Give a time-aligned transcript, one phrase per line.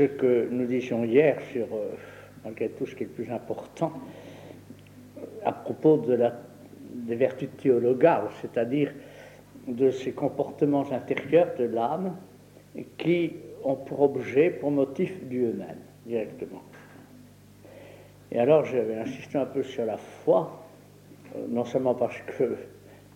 [0.00, 1.92] ce que nous disions hier sur, euh,
[2.42, 3.92] malgré tout, ce qui est le plus important,
[5.44, 6.32] à propos de la,
[6.90, 8.94] des vertus théologales, c'est-à-dire
[9.68, 12.16] de ces comportements intérieurs de l'âme
[12.96, 15.76] qui ont pour objet, pour motif Dieu même,
[16.06, 16.62] directement.
[18.32, 20.64] Et alors j'avais insisté un peu sur la foi,
[21.36, 22.56] euh, non seulement parce que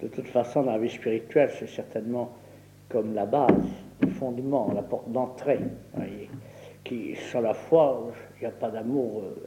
[0.02, 2.36] de toute façon dans la vie spirituelle c'est certainement
[2.90, 3.70] comme la base,
[4.02, 5.60] le fondement, la porte d'entrée,
[6.84, 9.46] qui sans la foi il n'y a pas d'amour euh,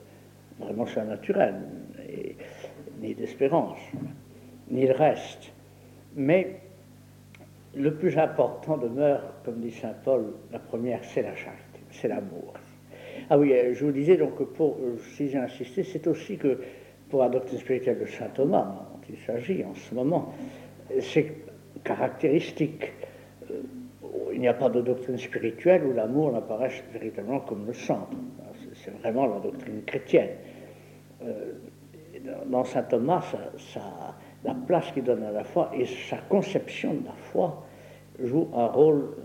[0.60, 1.56] vraiment surnaturel,
[3.00, 3.80] ni d'espérance,
[4.70, 5.52] ni de reste.
[6.16, 6.60] Mais
[7.76, 12.54] le plus important demeure, comme dit saint Paul, la première, c'est la charité, c'est l'amour.
[13.30, 16.38] Ah oui, euh, je vous disais donc que pour, euh, si j'ai insisté, c'est aussi
[16.38, 16.60] que
[17.10, 20.34] pour la doctrine spirituelle de saint Thomas, dont il s'agit en ce moment,
[21.00, 21.34] c'est
[21.84, 22.92] caractéristique.
[24.16, 28.18] Euh, il n'y a pas de doctrine spirituelle où l'amour n'apparaisse véritablement comme le centre.
[28.74, 30.30] C'est vraiment la doctrine chrétienne.
[32.48, 33.34] Dans saint Thomas,
[34.44, 37.66] la place qu'il donne à la foi et sa conception de la foi
[38.24, 39.16] joue un rôle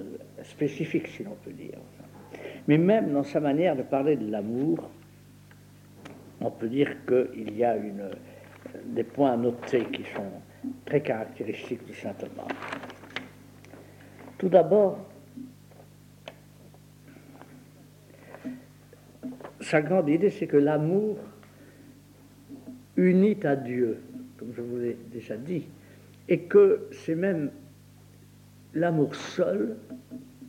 [0.42, 1.78] spécifique, si l'on peut dire.
[2.68, 4.78] Mais même dans sa manière de parler de l'amour,
[6.40, 7.76] on peut dire qu'il y a
[8.84, 10.30] des points à noter qui sont
[10.84, 12.48] très caractéristiques du saint Thomas.
[14.42, 14.98] Tout d'abord,
[19.60, 21.16] sa grande idée, c'est que l'amour
[22.96, 24.00] unit à Dieu,
[24.36, 25.68] comme je vous l'ai déjà dit,
[26.28, 27.52] et que c'est même
[28.74, 29.76] l'amour seul,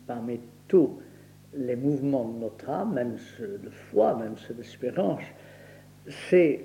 [0.08, 0.98] parmi tous
[1.56, 5.22] les mouvements de notre âme, même ceux de foi, même ceux d'espérance,
[6.08, 6.64] c'est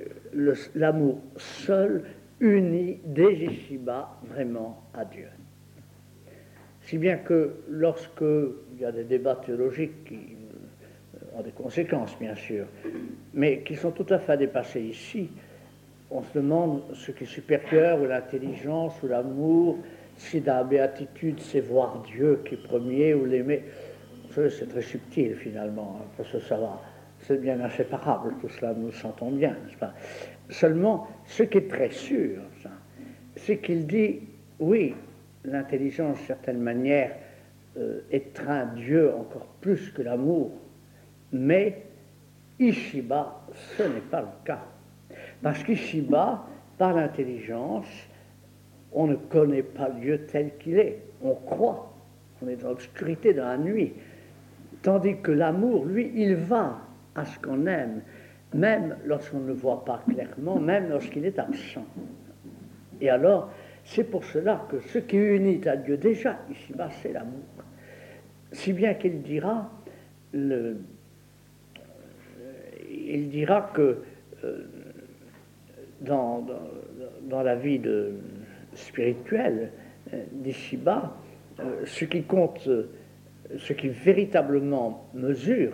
[0.74, 2.04] l'amour seul
[2.40, 5.28] uni dès ici-bas vraiment à Dieu.
[6.88, 12.18] Si bien que lorsque il y a des débats théologiques qui euh, ont des conséquences,
[12.18, 12.64] bien sûr,
[13.34, 15.28] mais qui sont tout à fait dépassés ici,
[16.10, 19.76] on se demande ce qui est supérieur, ou l'intelligence, ou l'amour,
[20.16, 23.64] si dans la béatitude c'est voir Dieu qui est premier ou l'aimer,
[24.34, 26.80] c'est très subtil finalement, parce que ça va,
[27.20, 29.92] c'est bien inséparable, tout cela nous sentons bien, n'est-ce pas?
[30.48, 32.40] Seulement, ce qui est très sûr,
[33.36, 34.20] c'est qu'il dit,
[34.58, 34.94] oui,
[35.44, 37.16] l'intelligence, d'une certaine manière,
[37.76, 40.52] euh, étreint Dieu encore plus que l'amour,
[41.32, 41.82] mais
[42.58, 43.42] ici-bas,
[43.76, 44.64] ce n'est pas le cas.
[45.42, 46.46] Parce qu'ici-bas,
[46.76, 47.86] par l'intelligence,
[48.92, 51.02] on ne connaît pas Dieu tel qu'il est.
[51.22, 51.92] On croit.
[52.42, 53.94] On est dans l'obscurité, dans la nuit.
[54.82, 56.78] Tandis que l'amour, lui, il va
[57.14, 58.00] à ce qu'on aime,
[58.54, 61.84] même lorsqu'on ne voit pas clairement, même lorsqu'il est absent.
[63.00, 63.50] Et alors,
[63.88, 67.40] c'est pour cela que ce qui unit à Dieu déjà ici-bas, c'est l'amour.
[68.52, 69.70] Si bien qu'il dira,
[70.32, 70.76] le,
[72.90, 74.02] il dira que
[74.44, 74.66] euh,
[76.02, 76.46] dans,
[77.28, 78.12] dans, la vie de,
[78.74, 79.72] spirituel
[80.12, 81.16] euh, d'ici-bas,
[81.60, 82.90] euh, ce qui compte, euh,
[83.56, 85.72] ce qui véritablement mesure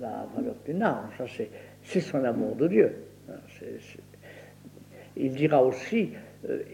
[0.00, 1.08] la valeur d'une âme,
[1.82, 2.92] c'est son amour de Dieu.
[5.16, 6.10] il dira aussi,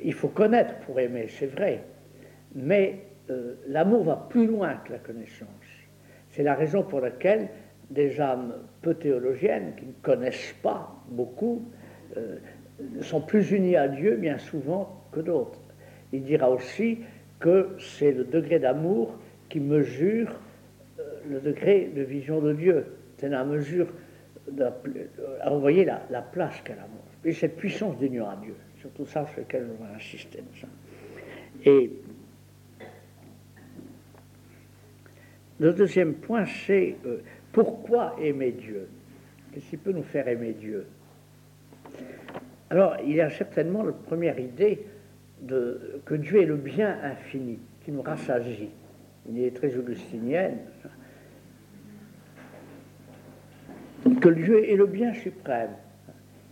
[0.02, 1.84] il faut connaître pour aimer, c'est vrai,
[2.54, 3.00] mais
[3.68, 5.48] l'amour va plus loin que la connaissance.
[6.30, 7.48] C'est la raison pour laquelle
[7.90, 11.62] des âmes peu théologiennes, qui ne connaissent pas beaucoup,
[13.02, 15.60] sont plus unies à Dieu bien souvent que d'autres.
[16.12, 16.98] Il dira aussi
[17.38, 19.14] que c'est le degré d'amour
[19.48, 20.38] qui mesure
[20.98, 22.86] euh, le degré de vision de Dieu.
[23.16, 23.88] C'est la mesure,
[24.48, 27.04] vous voyez la, la place qu'a l'amour.
[27.24, 28.54] Et cette puissance d'union à Dieu.
[28.80, 30.42] Surtout ça sur lequel je vais insister.
[31.64, 31.90] Et
[35.58, 37.18] le deuxième point, c'est euh,
[37.52, 38.88] pourquoi aimer Dieu?
[39.52, 40.86] Qu'est-ce qui peut nous faire aimer Dieu?
[42.70, 44.86] Alors, il y a certainement la première idée
[45.42, 48.70] de, que Dieu est le bien infini, qui nous rassasie.
[49.28, 50.58] Il est très augustinienne.
[54.20, 55.70] Que Dieu est le bien suprême.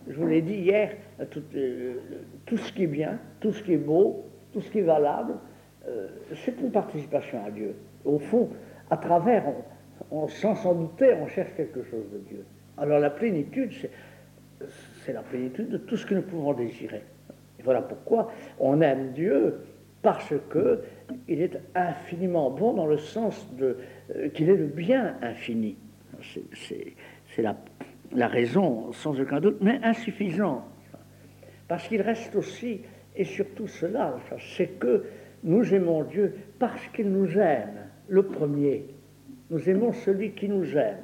[0.09, 0.97] Je vous l'ai dit hier,
[1.31, 1.95] tout, euh,
[2.47, 5.35] tout, ce qui est bien, tout ce qui est beau, tout ce qui est valable,
[5.87, 7.75] euh, c'est une participation à Dieu.
[8.05, 8.49] Au fond,
[8.91, 9.45] à travers,
[10.29, 12.45] sans s'en douter, on cherche quelque chose de Dieu.
[12.79, 13.73] Alors la plénitude,
[15.05, 17.03] c'est la plénitude de tout ce que nous pouvons désirer.
[17.59, 19.61] Et voilà pourquoi on aime Dieu,
[20.01, 20.81] parce que
[21.27, 25.77] il est infiniment bon dans le sens euh, qu'il est le bien infini.
[26.23, 27.57] C'est la,
[28.15, 30.65] la, raison, sans aucun doute, mais insuffisant.
[31.67, 32.81] Parce qu'il reste aussi,
[33.15, 34.17] et surtout cela,
[34.57, 35.05] c'est que
[35.45, 38.87] nous aimons Dieu parce qu'il nous aime, le premier.
[39.51, 40.99] Nous aimons celui qui nous aime.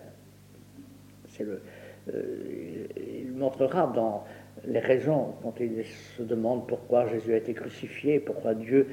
[1.41, 4.25] Euh, il montrera dans
[4.67, 8.89] les raisons quand il se demande pourquoi Jésus a été crucifié, pourquoi Dieu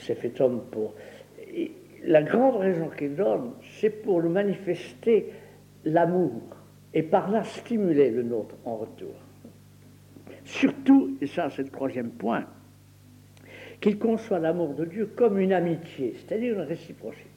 [0.00, 0.94] s'est fait homme pour.
[2.04, 5.32] la grande raison qu'il donne, c'est pour nous manifester
[5.84, 6.59] l'amour
[6.94, 9.14] et par là stimuler le nôtre en retour.
[10.44, 12.46] Surtout, et ça c'est le troisième point,
[13.80, 17.28] qu'il conçoit l'amour de Dieu comme une amitié, c'est-à-dire une réciprocité.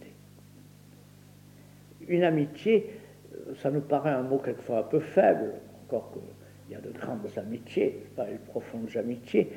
[2.07, 2.99] Une amitié,
[3.33, 5.53] euh, ça nous paraît un mot quelquefois un peu faible,
[5.85, 9.51] encore qu'il y a de grandes amitiés, pas de profondes amitiés,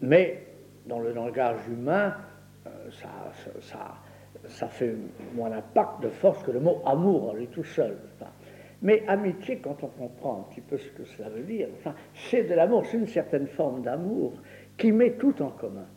[0.00, 0.42] mais
[0.86, 2.14] dans le langage humain,
[2.66, 2.70] euh,
[4.48, 4.94] ça, fait
[5.34, 7.96] moins d'impact, de force que le mot amour, lui tout seul.
[8.86, 11.66] Mais amitié, quand on comprend un petit peu ce que cela veut dire,
[12.14, 14.34] c'est de l'amour, c'est une certaine forme d'amour
[14.78, 15.88] qui met tout en commun.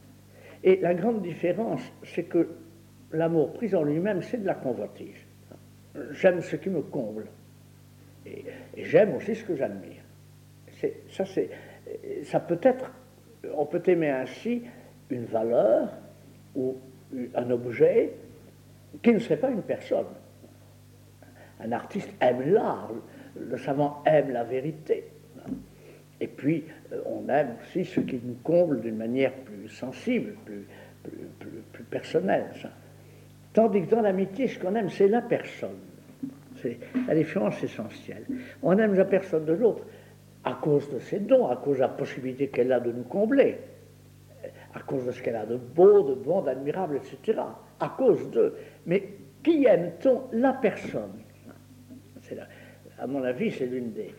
[0.64, 2.50] Et la grande différence, c'est que
[3.12, 5.18] l'amour pris en lui-même, c'est de la convoitise.
[6.14, 7.28] J'aime ce qui me comble.
[8.26, 8.44] Et,
[8.76, 10.02] j'aime aussi ce que j'admire.
[11.12, 11.26] Ça,
[12.24, 12.92] ça peut être,
[13.54, 14.64] on peut aimer ainsi
[15.12, 15.90] une valeur
[16.56, 16.76] ou
[17.36, 18.14] un objet
[19.04, 20.08] qui ne serait pas une personne.
[21.60, 22.92] Un artiste aime l'art,
[23.40, 25.06] le savant aime la vérité.
[26.22, 30.66] Et puis, euh, on aime aussi ce qui nous comble d'une manière plus sensible, plus,
[31.90, 32.46] personnelle.
[33.54, 35.78] Tandis que dans l'amitié, ce qu'on aime, c'est la personne.
[36.62, 36.78] C'est
[37.08, 38.26] la différence essentielle.
[38.62, 39.84] On aime la personne de l'autre
[40.44, 43.58] à cause de ses dons, à cause de la possibilité qu'elle a de nous combler,
[44.74, 47.40] à cause de ce qu'elle a de beau, de bon, d'admirable, etc.
[47.80, 48.56] À cause de.
[48.86, 49.04] Mais
[49.42, 51.24] qui aime-t-on La personne?
[53.00, 54.14] À mon avis, c'est l'une des,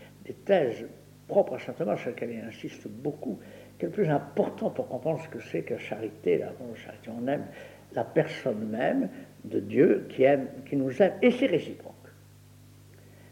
[0.45, 0.87] thèses
[1.29, 3.39] propre à saint Thomas, sur lequel il insiste beaucoup,
[3.79, 7.11] qui est le plus important pour comprendre ce que c'est que charité, la charité.
[7.11, 7.47] On aime
[7.95, 9.09] la personne même
[9.45, 11.95] de Dieu qui, aime, qui nous aime, et c'est réciproque.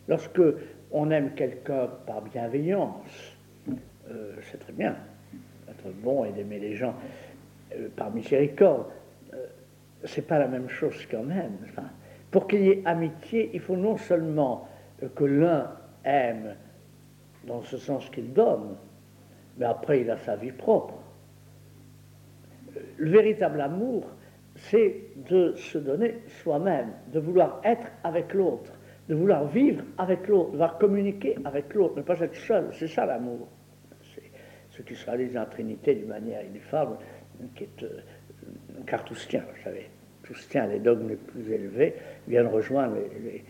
[0.08, 0.40] Lorsque
[0.90, 3.36] on aime quelqu'un par bienveillance,
[4.10, 4.96] euh, c'est très bien,
[5.66, 6.94] d'être bon et d'aimer les gens
[7.74, 8.86] euh, par miséricorde.
[9.34, 9.46] Euh,
[10.04, 11.58] c'est pas la même chose quand même.
[12.30, 14.68] pour qu'il y ait amitié, il faut non seulement
[15.06, 15.70] que l'un
[16.04, 16.54] aime
[17.46, 18.76] dans ce sens qu'il donne,
[19.56, 20.94] mais après il a sa vie propre.
[22.96, 24.06] Le véritable amour,
[24.56, 28.72] c'est de se donner soi-même, de vouloir être avec l'autre,
[29.08, 32.68] de vouloir vivre avec l'autre, de vouloir communiquer avec l'autre, ne pas être seul.
[32.72, 33.48] C'est ça l'amour.
[34.14, 34.30] C'est
[34.70, 36.96] ce qui se réalise en Trinité d'une manière ineffable,
[37.54, 38.00] qui est euh,
[38.86, 39.88] cartoustien, vous savez.
[40.22, 41.94] Toustien, les dogmes les plus élevés,
[42.26, 43.44] viennent rejoindre les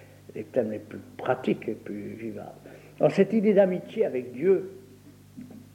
[0.52, 2.52] thèmes les plus pratiques et plus vivables.
[3.00, 4.70] Alors cette idée d'amitié avec Dieu,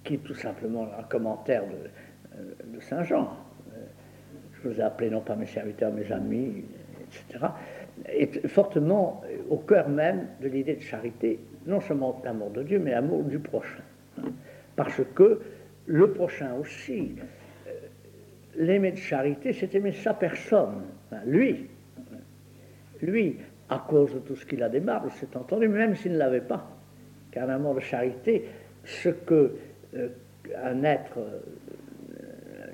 [0.04, 3.38] qui est tout simplement un commentaire de, euh, Saint Jean,
[3.74, 3.80] euh,
[4.54, 6.66] je vous ai appelé non pas mes serviteurs, mes amis,
[7.30, 7.46] etc.,
[8.08, 12.92] est fortement au cœur même de l'idée de charité, non seulement l'amour de Dieu, mais
[12.92, 13.84] l'amour du prochain.
[14.76, 15.42] Parce que
[15.86, 17.16] le prochain aussi,
[17.68, 17.72] euh,
[18.58, 20.84] l'aimer de charité, c'est aimer sa personne,
[21.26, 21.68] lui.
[23.02, 23.38] Lui,
[23.70, 26.74] à cause de tout ce qu'il a démarré, c'est entendu, même s'il ne l'avait pas
[27.34, 28.46] car amour de charité,
[28.86, 29.56] ce que
[29.96, 30.10] euh,
[30.64, 31.40] un être, euh,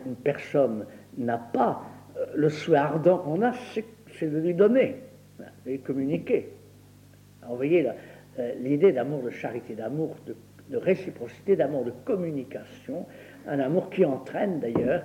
[0.05, 0.85] une personne
[1.17, 1.81] n'a pas,
[2.17, 4.97] euh, le souhait ardent qu'on a, c'est de lui donner,
[5.39, 6.49] de lui communiquer.
[7.47, 7.87] vous voyez
[8.59, 10.35] l'idée d'amour de charité, d'amour de,
[10.77, 13.05] réciprocité, d'amour de communication,
[13.47, 15.03] un amour qui entraîne d'ailleurs,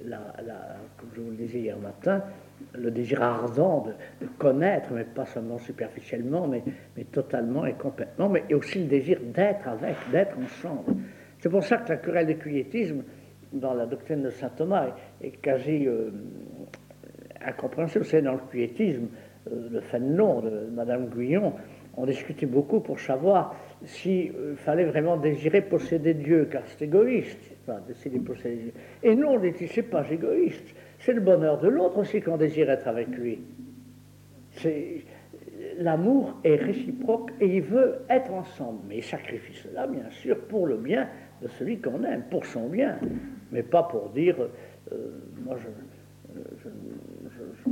[0.00, 2.22] comme je vous le disais hier matin,
[2.74, 3.86] le désir ardent
[4.20, 6.62] de, connaître, mais pas seulement superficiellement, mais,
[7.12, 10.96] totalement et complètement, mais aussi le désir d'être avec, d'être ensemble.
[11.38, 13.02] C'est pour ça que la querelle du quiétisme,
[13.52, 14.88] dans la doctrine de saint Thomas,
[15.22, 16.10] est, quasi euh,
[17.44, 18.04] incompréhensible.
[18.04, 19.08] C'est dans le quiétisme,
[19.50, 21.52] euh, le Fénelon de Madame Guyon,
[21.96, 27.38] on discutait beaucoup pour savoir s'il euh, fallait vraiment désirer posséder Dieu, car c'est égoïste,
[27.62, 28.72] enfin, de posséder Dieu.
[29.02, 32.70] Et non, on dit, c'est pas égoïste c'est le bonheur de l'autre aussi qu'on désire
[32.70, 33.40] être avec lui.
[35.78, 38.78] L'amour est réciproque et il veut être ensemble.
[38.88, 41.08] Mais il sacrifie cela, bien sûr, pour le bien
[41.42, 42.98] de celui qu'on aime, pour son bien.
[43.52, 44.36] Mais pas pour dire,
[44.92, 44.96] euh,
[45.44, 45.68] moi je,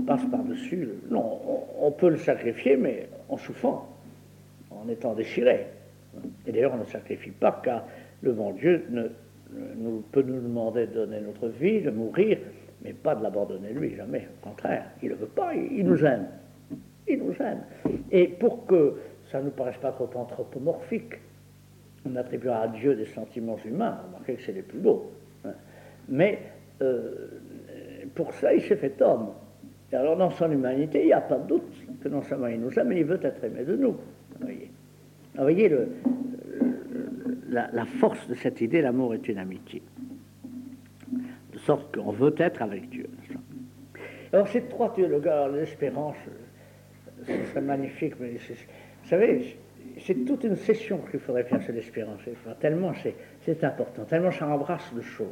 [0.07, 0.89] passe par-dessus.
[1.11, 1.41] Non,
[1.81, 3.89] on, peut le sacrifier, mais en souffrant,
[4.71, 5.67] en étant déchiré.
[6.47, 7.87] Et d'ailleurs, on ne sacrifie pas car
[8.21, 9.05] le bon Dieu ne,
[10.13, 12.39] peut nous demander de donner notre vie, de mourir,
[12.83, 14.29] mais pas de l'abandonner lui, jamais.
[14.41, 16.27] Au contraire, il ne veut pas, il, nous aime.
[17.09, 17.63] Il nous aime.
[18.11, 18.97] Et pour que
[19.31, 21.15] ça ne nous paraisse pas trop anthropomorphique,
[22.05, 25.11] on attribuera à Dieu des sentiments humains, remarquez que c'est les plus beaux.
[26.09, 26.39] Mais
[26.83, 27.41] euh,
[28.15, 29.29] pour ça, il s'est fait homme.
[29.93, 31.73] Et alors, dans son humanité, il n'y a pas de doute
[32.03, 33.97] que non seulement il nous aime, mais il veut être aimé de nous.
[34.41, 35.89] Vous voyez le,
[37.53, 39.83] la, force de cette idée, l'amour est une amitié.
[41.67, 43.09] Sorte qu'on veut être avec Dieu.
[44.33, 46.17] Alors ces trois théologues, l'espérance,
[47.27, 49.57] ce serait magnifique, mais vous savez,
[50.01, 52.21] c'est toute une session qu'il faudrait faire sur l'espérance.
[52.61, 52.93] Tellement
[53.43, 55.29] c'est important, tellement ça embrasse de choses.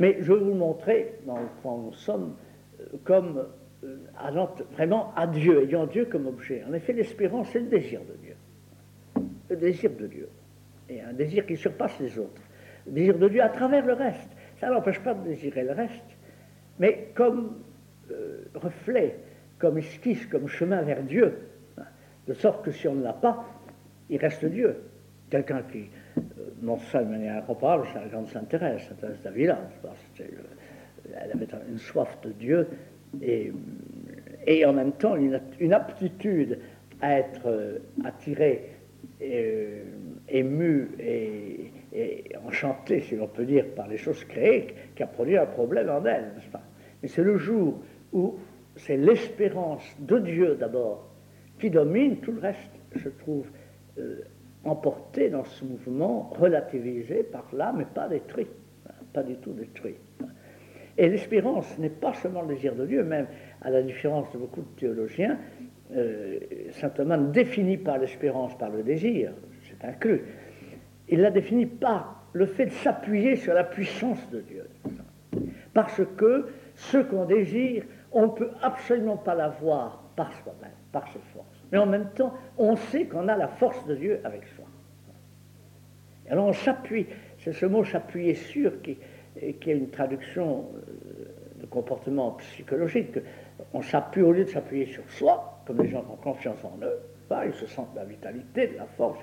[0.00, 2.34] Mais je vais vous montrer dans le point où nous sommes
[2.80, 3.46] euh, comme
[3.84, 6.64] euh, allant vraiment à Dieu, ayant Dieu comme objet.
[6.68, 8.34] En effet, l'espérance, c'est le désir de Dieu.
[9.48, 10.28] Le désir de Dieu.
[10.88, 12.42] Et un désir qui surpasse les autres.
[12.86, 14.28] Le désir de Dieu à travers le reste.
[14.60, 16.04] Ça n'empêche pas de désirer le reste,
[16.78, 17.58] mais comme
[18.10, 19.16] euh, reflet,
[19.58, 21.38] comme esquisse, comme chemin vers Dieu.
[22.26, 23.44] De sorte que si on ne l'a pas,
[24.10, 24.76] il reste Dieu.
[25.30, 26.20] Quelqu'un qui euh,
[26.62, 29.58] montre ça de manière incomparable, c'est la grande Sainte Thérèse, Sainte Thérèse d'Avila.
[31.14, 32.68] Elle avait une soif de Dieu
[33.22, 33.52] et,
[34.46, 36.58] et en même temps une, aptitude
[37.00, 38.72] à être euh, attirée,
[39.22, 39.82] euh,
[40.28, 45.36] émue et, et enchantée, si l'on peut dire, par les choses créées, qui a produit
[45.36, 46.62] un problème en elle, n'est-ce pas?
[47.02, 47.80] Mais c'est le jour
[48.12, 48.36] où
[48.76, 51.08] c'est l'espérance de Dieu d'abord
[51.58, 53.46] qui domine, tout le reste se trouve
[53.98, 54.22] euh,
[54.64, 58.46] emporté dans ce mouvement, relativisé par là, mais pas détruit,
[59.12, 59.96] pas du tout détruit.
[60.96, 63.26] Et l'espérance n'est pas seulement le désir de Dieu, même
[63.62, 65.38] à la différence de beaucoup de théologiens,
[65.94, 66.38] euh,
[66.72, 70.22] saint Thomas ne définit pas l'espérance par le désir, c'est inclus.
[71.08, 74.68] Il la définit par le fait de s'appuyer sur la puissance de Dieu.
[75.74, 81.20] Parce que ce qu'on désire, on ne peut absolument pas l'avoir par soi-même, par ses
[81.32, 81.46] forces.
[81.70, 84.64] Mais en même temps, on sait qu'on a la force de Dieu avec soi.
[86.30, 87.06] Alors on s'appuie,
[87.38, 88.98] c'est ce mot s'appuyer sur qui,
[89.60, 93.18] qui est une traduction euh, de comportement psychologique.
[93.72, 96.98] On s'appuie au lieu de s'appuyer sur soi, comme les gens ont confiance en eux,
[97.46, 99.18] ils se sentent la vitalité, de la force,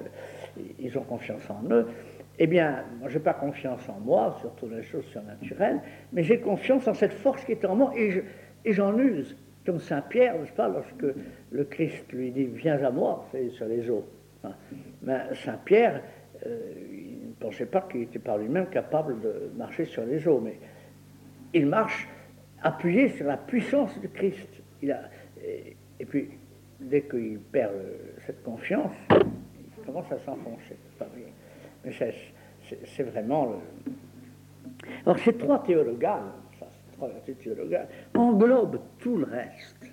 [0.80, 1.88] ils ont confiance en eux.
[2.38, 5.82] Eh bien, moi, je n'ai pas confiance en moi, surtout les choses surnaturelles,
[6.14, 9.36] mais j'ai confiance en cette force qui est en moi et j'en use.
[9.66, 11.06] Comme Saint Pierre, n'est-ce pas, lorsque
[11.50, 14.06] le Christ lui dit Viens à moi, c'est sur les eaux.
[15.02, 16.04] Mais Saint Pierre,
[16.46, 16.60] euh,
[16.92, 20.60] il ne pensait pas qu'il était par lui-même capable de marcher sur les eaux, mais
[21.54, 22.08] il marche
[22.62, 24.50] appuyé sur la puissance du Christ.
[24.84, 25.00] Il a,
[26.00, 26.30] et, puis,
[26.80, 27.74] dès qu'il perd
[28.26, 30.76] cette confiance, il commence à s'enfoncer.
[31.84, 31.92] Mais
[32.86, 33.62] c'est vraiment.
[35.06, 36.24] Alors, ces trois théologales,
[38.14, 39.86] englobe tout le reste.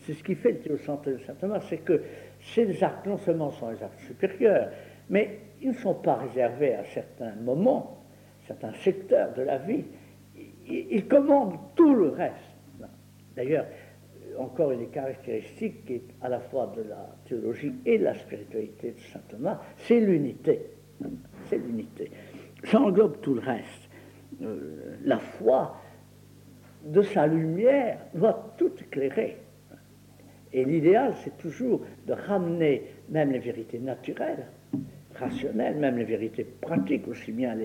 [0.00, 2.00] C'est ce qui fait le théocentre de saint Thomas, c'est que
[2.40, 4.70] ces actes non seulement sont les actes supérieurs,
[5.10, 8.04] mais ils ne sont pas réservés à certains moments,
[8.46, 9.84] certains secteurs de la vie.
[10.68, 12.34] Ils commandent tout le reste.
[13.34, 13.66] D'ailleurs,
[14.38, 18.14] encore une des caractéristiques qui est à la fois de la théologie et de la
[18.14, 20.60] spiritualité de saint Thomas, c'est l'unité.
[21.44, 22.10] C'est l'unité.
[22.64, 23.88] Ça englobe tout le reste.
[24.42, 25.76] Euh, la foi,
[26.86, 29.38] de sa lumière va tout éclairer.
[30.52, 34.46] Et l'idéal, c'est toujours de ramener même les vérités naturelles,
[35.14, 37.56] rationnelles, même les vérités pratiques, aussi bien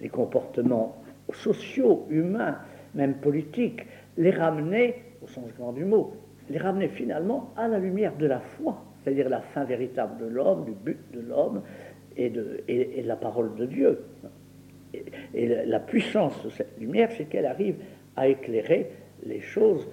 [0.00, 2.58] les, comportements sociaux, humains,
[2.94, 3.84] même politiques,
[4.16, 6.12] les ramener, sens grand du mot,
[6.50, 10.64] les ramener finalement à la lumière de la foi, c'est-à-dire la fin véritable de l'homme,
[10.64, 11.62] du but de l'homme
[12.16, 12.62] et de,
[13.04, 14.04] la parole de Dieu.
[15.34, 17.76] Et, la puissance de cette lumière, c'est qu'elle arrive
[18.16, 18.90] à éclairer
[19.24, 19.86] les choses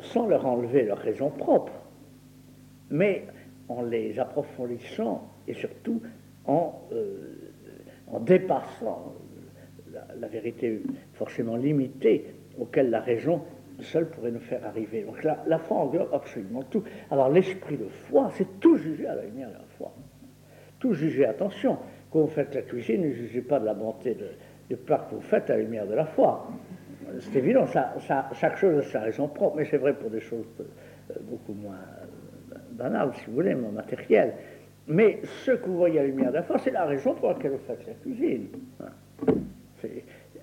[0.00, 1.72] sans leur enlever leur raison propre,
[2.90, 3.24] mais
[3.68, 6.00] en les approfondissant et surtout
[6.44, 7.34] en, euh,
[8.20, 9.14] dépassant
[10.20, 10.82] la, vérité
[11.14, 12.26] forcément limitée
[12.58, 13.42] auquel la raison
[13.84, 15.02] seule pourrait nous faire arriver.
[15.02, 16.82] Donc la, la foi englobe absolument tout.
[17.10, 19.92] Alors l'esprit de foi, c'est tout juger à la lumière de la foi.
[20.78, 21.78] Tout juger, attention,
[22.10, 24.28] quand vous faites la cuisine, ne jugez pas de la bonté de,
[24.68, 26.48] du que vous faites à la lumière de la foi
[27.20, 31.14] c'est évident, chaque chose a sa raison propre, mais c'est vrai pour des choses euh,
[31.22, 34.34] beaucoup moins euh, banales, si vous voulez, moins matérielles.
[34.88, 37.28] Mais ce que vous voyez à la lumière de la foi, c'est la raison pour
[37.28, 38.48] laquelle vous faites la cuisine.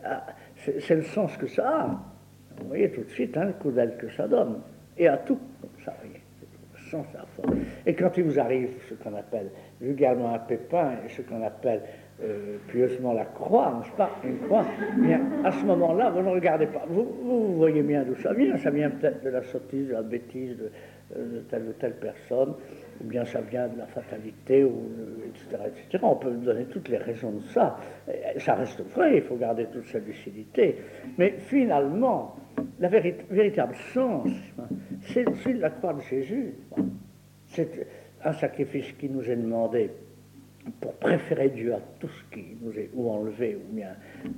[0.05, 0.25] Ah,
[0.57, 2.12] c'est le sens que ça a.
[2.60, 4.60] Vous voyez tout de suite hein, le coup d'aile que ça donne.
[4.98, 5.39] Et à tout,
[5.83, 6.22] ça, voyez,
[6.74, 7.45] le sens de la foi.
[7.86, 9.50] Et quand il vous arrive ce qu'on appelle
[9.81, 11.81] vulgairement un pépin et ce qu'on appelle
[12.22, 14.65] euh, pieusement la croix, n'est-ce pas Une croix.
[14.98, 16.83] Bien, à ce moment-là, vous ne regardez pas.
[16.88, 18.55] Vous, vous voyez bien d'où ça vient.
[18.57, 20.72] Ça vient peut-être de la sottise, de la bêtise de,
[21.17, 22.53] euh, telle ou telle personne,
[23.01, 26.03] ou bien ça vient de la fatalité, etc., etc.
[26.03, 27.77] On peut donner toutes les raisons de ça.
[28.38, 30.77] ça reste vrai, il faut garder toute sa lucidité.
[31.17, 32.35] Mais finalement,
[32.79, 34.29] la véritable sens,
[35.01, 36.53] c'est celui de la croix de Jésus.
[37.47, 37.88] C'est
[38.23, 39.89] un sacrifice qui nous est demandé
[40.79, 43.95] pour préférer Dieu à tout ce qui nous est ou enlevé ou bien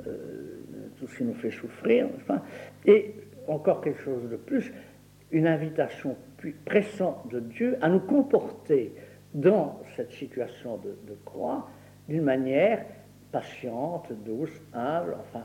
[0.08, 0.60] euh,
[0.98, 2.08] tout ce qui nous fait souffrir.
[2.86, 3.14] Et
[3.48, 4.72] encore quelque chose de plus,
[5.36, 6.16] une invitation
[6.64, 8.94] pressante de Dieu à nous comporter
[9.34, 11.68] dans cette situation de, croix
[12.08, 12.86] d'une manière
[13.34, 15.44] patiente, douce, humble, enfin,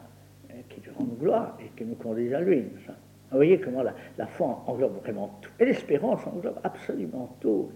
[0.69, 2.61] qui lui rende gloire et qui nous conduise à lui.
[2.61, 5.51] Vous voyez comment la, la, foi englobe vraiment tout.
[5.59, 7.71] Et l'espérance englobe absolument tout.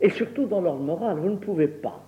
[0.00, 2.00] Et surtout dans l'ordre moral, vous ne pouvez pas,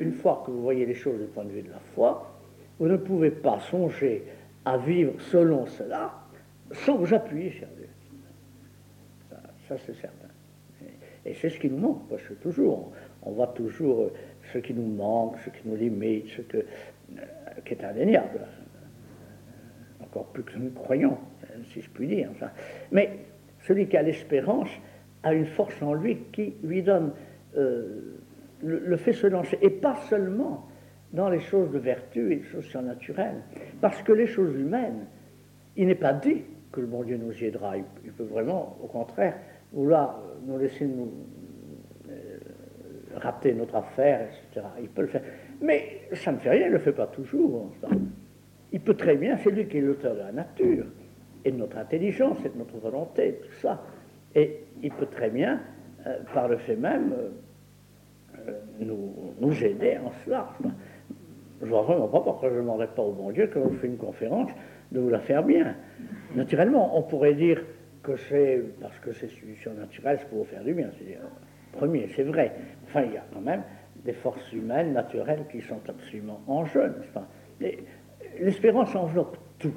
[0.00, 2.40] une fois que vous voyez les choses du point de vue de la foi,
[2.80, 4.24] vous ne pouvez pas songer
[4.64, 6.12] à vivre selon cela
[6.72, 7.88] sans vous appuyer sur Dieu.
[9.68, 10.28] Ça, c'est certain.
[11.24, 12.92] Et, c'est ce qui nous manque, parce que toujours,
[13.22, 14.10] on voit toujours
[14.52, 17.20] ce qui nous manque, ce qui nous limite, ce que, euh,
[17.64, 18.40] qui est indéniable.
[20.02, 21.16] Encore plus que nous croyons,
[21.72, 22.30] si je puis dire.
[22.92, 23.10] Mais
[23.62, 24.68] celui qui a l'espérance
[25.22, 27.12] a une force en lui qui lui donne
[27.56, 28.18] euh,
[28.62, 29.58] le, fait se lancer.
[29.62, 30.66] Et pas seulement
[31.12, 33.42] dans les choses de vertu et les choses surnaturelles.
[33.80, 35.06] Parce que les choses humaines,
[35.76, 36.42] il n'est pas dit
[36.72, 37.76] que le bon Dieu nous y aidera.
[37.76, 39.36] Il, peut vraiment, au contraire,
[39.74, 41.12] vouloir nous laisser nous
[42.08, 42.38] euh,
[43.16, 44.66] rater notre affaire, etc.
[44.80, 45.22] Il peut le faire.
[45.60, 47.70] Mais ça ne fait rien, il ne le fait pas toujours.
[48.72, 50.86] Il peut très bien, c'est lui qui est l'auteur de la nature,
[51.44, 53.82] et de notre intelligence, et de notre volonté, tout ça.
[54.34, 55.60] Et il peut très bien,
[56.06, 57.12] euh, par le fait même,
[58.48, 60.48] euh, nous, nous, aider en cela.
[61.62, 63.86] Je vois vraiment pas pourquoi je ne demanderais pas au bon Dieu, quand je fais
[63.86, 64.50] une conférence,
[64.90, 65.74] de vous la faire bien.
[66.34, 67.62] Naturellement, on pourrait dire
[68.04, 69.30] que c'est parce que c'est
[69.60, 70.90] surnaturel, c'est pour vous faire du bien.
[70.98, 71.18] C'est
[71.72, 72.52] premier, c'est vrai.
[72.84, 73.62] Enfin, il y a quand même
[74.04, 76.94] des forces humaines, naturelles, qui sont absolument en jeu.
[78.38, 79.74] L'espérance enveloppe tout.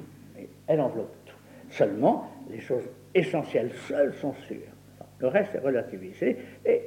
[0.66, 1.34] Elle enveloppe tout.
[1.70, 4.72] Seulement, les choses essentielles seules sont sûres.
[5.18, 6.82] Le reste est relativisé et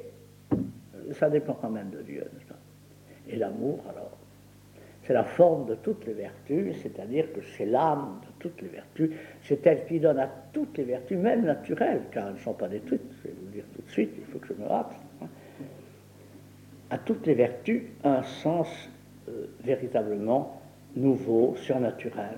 [1.12, 2.24] ça dépend quand même de Dieu.
[3.28, 4.16] Et l'amour, alors,
[5.04, 9.10] c'est la forme de toutes les vertus, c'est-à-dire que c'est l'âme de toutes les vertus,
[9.42, 12.68] c'est elle qui donne à toutes les vertus, même naturelles, car elles ne sont pas
[12.68, 14.98] détruites, je vais vous le dire tout de suite, il faut que je me rappelle,
[15.22, 15.26] hein.
[16.90, 18.68] à toutes les vertus un sens
[19.28, 20.60] euh, véritablement
[20.96, 22.36] nouveau, surnaturel,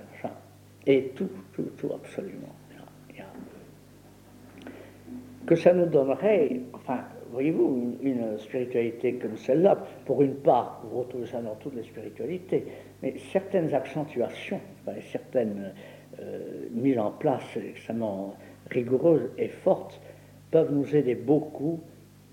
[0.85, 2.53] et tout, tout, tout absolument.
[5.45, 11.27] Que ça nous donnerait, enfin, voyez-vous, une, spiritualité comme celle-là, pour une part, vous retrouvez
[11.27, 12.65] ça dans toutes les spiritualités,
[13.03, 14.59] mais certaines accentuations,
[15.11, 15.71] certaines
[16.71, 18.35] mises en place extrêmement
[18.69, 19.99] rigoureuses et fortes,
[20.51, 21.81] peuvent nous aider beaucoup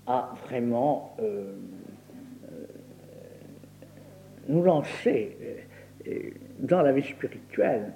[0.07, 1.53] à vraiment euh,
[2.51, 2.65] euh,
[4.47, 5.37] nous lancer
[6.59, 7.93] dans la vie spirituelle,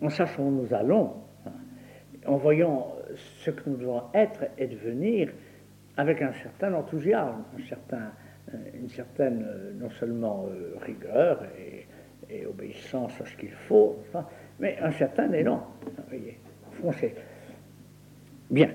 [0.00, 1.12] en sachant où nous allons,
[1.46, 1.50] hein,
[2.26, 5.30] en voyant ce que nous devons être et devenir,
[5.96, 7.44] avec un certain enthousiasme,
[8.52, 11.86] euh, une certaine euh, non seulement euh, rigueur et,
[12.46, 13.98] obéissance à ce qu'il faut,
[14.58, 15.66] mais un certain élan.
[16.08, 16.38] Voyez,
[16.72, 17.14] foncez.
[18.50, 18.70] Bien.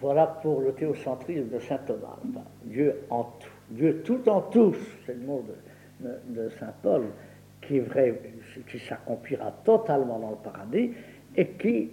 [0.00, 2.18] Voilà pour le théocentrisme de saint Thomas.
[2.64, 3.50] Dieu en tout.
[3.70, 5.44] Dieu tout en tous, c'est le mot
[6.00, 7.06] de, saint Paul,
[7.60, 8.18] qui est vrai,
[8.70, 10.92] qui s'accomplira totalement dans le paradis
[11.36, 11.90] et qui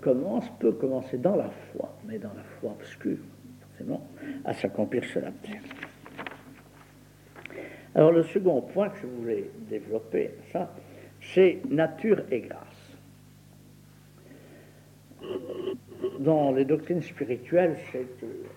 [0.00, 3.18] commence, peut commencer dans la foi, mais dans la foi obscure
[4.44, 5.60] à s'accomplir sur la terre.
[7.96, 10.30] Alors le second point que je voulais développer,
[11.22, 12.98] c'est nature et grâce.
[16.20, 18.06] Dans les doctrines spirituelles, c'est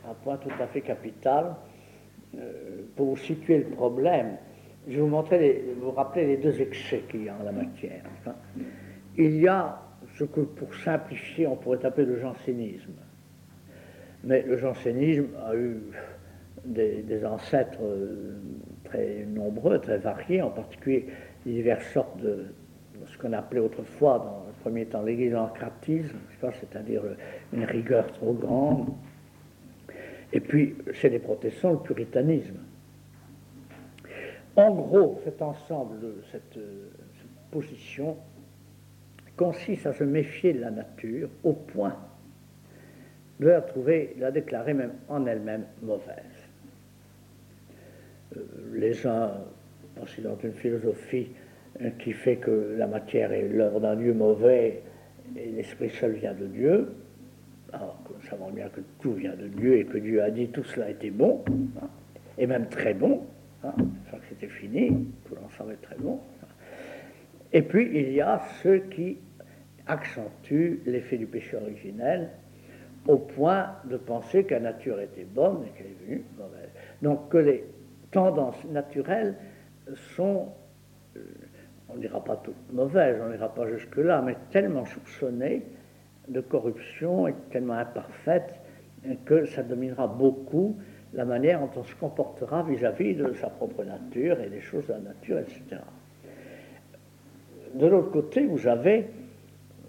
[0.08, 1.56] un point tout à fait capital.
[2.38, 4.36] Euh, pour situer le problème,
[4.88, 8.04] je vais vous montrer, vous rappeler les deux excès qu'il y a en la matière.
[9.18, 9.82] Il y a
[10.18, 12.94] ce que, pour simplifier, on pourrait appeler le jansénisme.
[14.26, 15.78] Mais le jansénisme a eu
[16.66, 18.38] des, ancêtres euh,
[18.90, 21.08] très nombreux, très variés, en particulier
[21.46, 22.46] diverses sortes de,
[23.08, 25.36] ce qu'on appelait autrefois, dans le premier temps, l'église
[26.42, 27.02] c'est-à-dire
[27.54, 28.90] une rigueur trop grande.
[30.32, 32.58] Et puis, chez les protestants, le puritanisme.
[34.56, 35.96] En gros, cet ensemble,
[36.32, 38.18] cette, cette position,
[39.38, 41.96] consiste à se méfier de la nature au point
[43.40, 46.39] de la trouver, la déclarer même en elle-même mauvaise.
[48.36, 48.42] Euh,
[48.74, 49.32] les uns
[49.96, 51.30] pensent dans une philosophie
[51.82, 54.84] euh, qui fait que la matière est l'œuvre d'un Dieu mauvais
[55.36, 56.90] et l'esprit seul vient de Dieu,
[57.72, 60.48] alors que nous savons bien que tout vient de Dieu et que Dieu a dit
[60.48, 61.44] tout cela était bon,
[61.82, 61.88] hein,
[62.38, 63.22] et même très bon,
[63.64, 63.74] hein,
[64.12, 66.20] que c'était fini, tout l'ensemble est très bon.
[67.54, 69.18] Et puis il y a ceux qui
[69.88, 72.30] accentuent l'effet du péché originel
[73.08, 76.70] au point de penser que la nature était bonne et qu'elle est venue mauvaise.
[77.02, 77.64] Donc que les
[78.12, 79.36] tendances naturelles
[80.16, 80.50] sont,
[81.16, 81.22] euh,
[81.90, 85.64] on ne dira pas toutes mauvaises, on n'ira pas jusque-là, mais tellement soupçonnées
[86.28, 88.54] de corruption et tellement imparfaites
[89.26, 90.78] que ça dominera beaucoup
[91.14, 94.94] la manière dont on se comportera vis-à-vis de sa propre nature et des choses de
[94.94, 95.82] la nature, etc.
[97.74, 99.08] De l'autre côté, vous avez,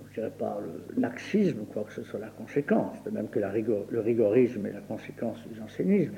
[0.04, 3.38] je ne dirais pas le laxisme quoi que ce soit la conséquence, de même que
[3.38, 6.12] le rigorisme est la conséquence du jansénisme,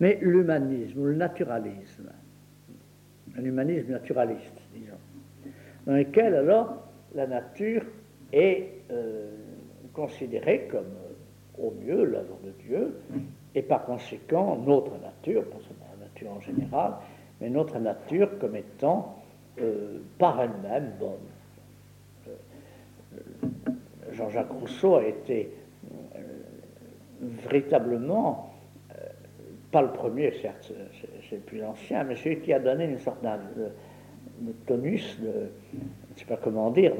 [0.00, 2.10] mais l'humanisme ou le naturalisme,
[3.36, 5.52] un humanisme naturaliste, disons,
[5.86, 7.84] dans lequel alors la nature
[8.32, 9.30] est euh,
[9.92, 10.86] considérée comme
[11.58, 12.94] au mieux l'œuvre de Dieu,
[13.54, 16.94] et par conséquent notre nature, pas seulement la nature en général,
[17.40, 19.22] mais notre nature comme étant
[19.60, 21.10] euh, par elle-même bonne.
[22.26, 22.32] Euh,
[24.12, 25.50] Jean-Jacques Rousseau a été
[26.16, 26.18] euh,
[27.20, 28.53] véritablement,
[29.74, 30.72] pas le premier, certes,
[31.28, 36.16] c'est plus ancien, mais celui qui a donné une sorte de, tonus, de, je ne
[36.16, 36.92] sais pas comment dire,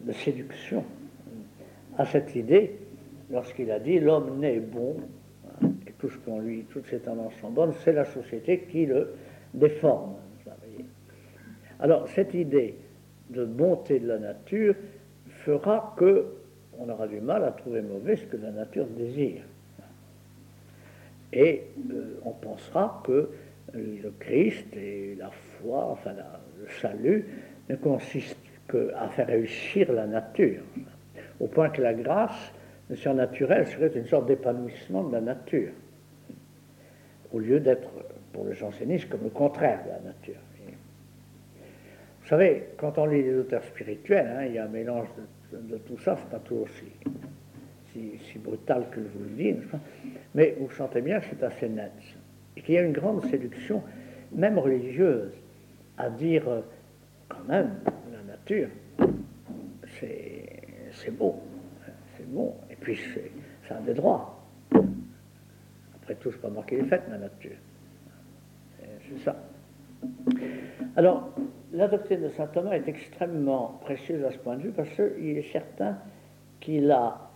[0.00, 0.82] de séduction
[1.96, 2.76] à cette idée
[3.30, 4.96] lorsqu'il a dit l'homme n'est bon,
[5.62, 8.86] hein, et tout ce qu'on lui, toutes ses tendances sont bonnes, c'est la société qui
[8.86, 9.14] le
[9.54, 10.16] déforme.
[11.78, 12.74] Alors cette idée
[13.30, 14.74] de bonté de la nature
[15.28, 16.34] fera que
[16.80, 19.42] on aura du mal à trouver mauvais ce que la nature désire.
[21.34, 23.28] Et euh, on pensera que
[23.74, 27.26] le Christ et la foi, enfin le salut,
[27.68, 28.36] ne consistent
[28.70, 30.62] qu'à faire réussir la nature,
[31.40, 32.52] au point que la grâce
[32.88, 35.72] le surnaturel serait une sorte d'épanouissement de la nature,
[37.32, 37.88] au lieu d'être,
[38.32, 40.40] pour le jansénisme, comme le contraire de la nature.
[42.22, 45.08] Vous savez, quand on lit les auteurs spirituels, hein, il y a un mélange
[45.52, 46.90] de, tout ça, c'est pas tout aussi
[47.94, 49.56] si, brutal que je vous le dis,
[50.34, 51.92] mais vous sentez bien que c'est assez net.
[52.56, 53.82] Et qu'il y a une grande séduction,
[54.32, 55.32] même religieuse,
[55.96, 56.60] à dire euh,
[57.28, 57.70] quand même,
[58.12, 58.68] la nature,
[60.00, 61.40] c'est beau,
[62.16, 62.54] c'est bon,
[62.84, 62.98] puis
[63.66, 64.44] c'est un des droits.
[64.72, 67.56] Après tout, je pas marquer les fêtes, ma nature.
[68.78, 69.36] C'est ça.
[70.96, 71.30] Alors,
[71.72, 75.50] la de saint Thomas est extrêmement précieuse à ce point de vue parce qu'il est
[75.50, 75.98] certain
[76.60, 77.30] qu'il a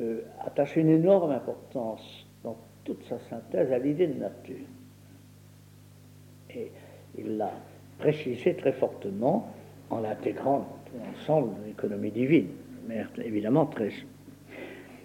[0.00, 4.66] euh, attaché une énorme importance dans toute sa synthèse à l'idée de nature.
[6.50, 6.70] Et
[7.16, 7.52] il l'a
[7.98, 9.52] précisé très fortement
[9.90, 12.48] en l'intégrant dans l'ensemble de l'économie divine,
[12.86, 13.90] mais évidemment très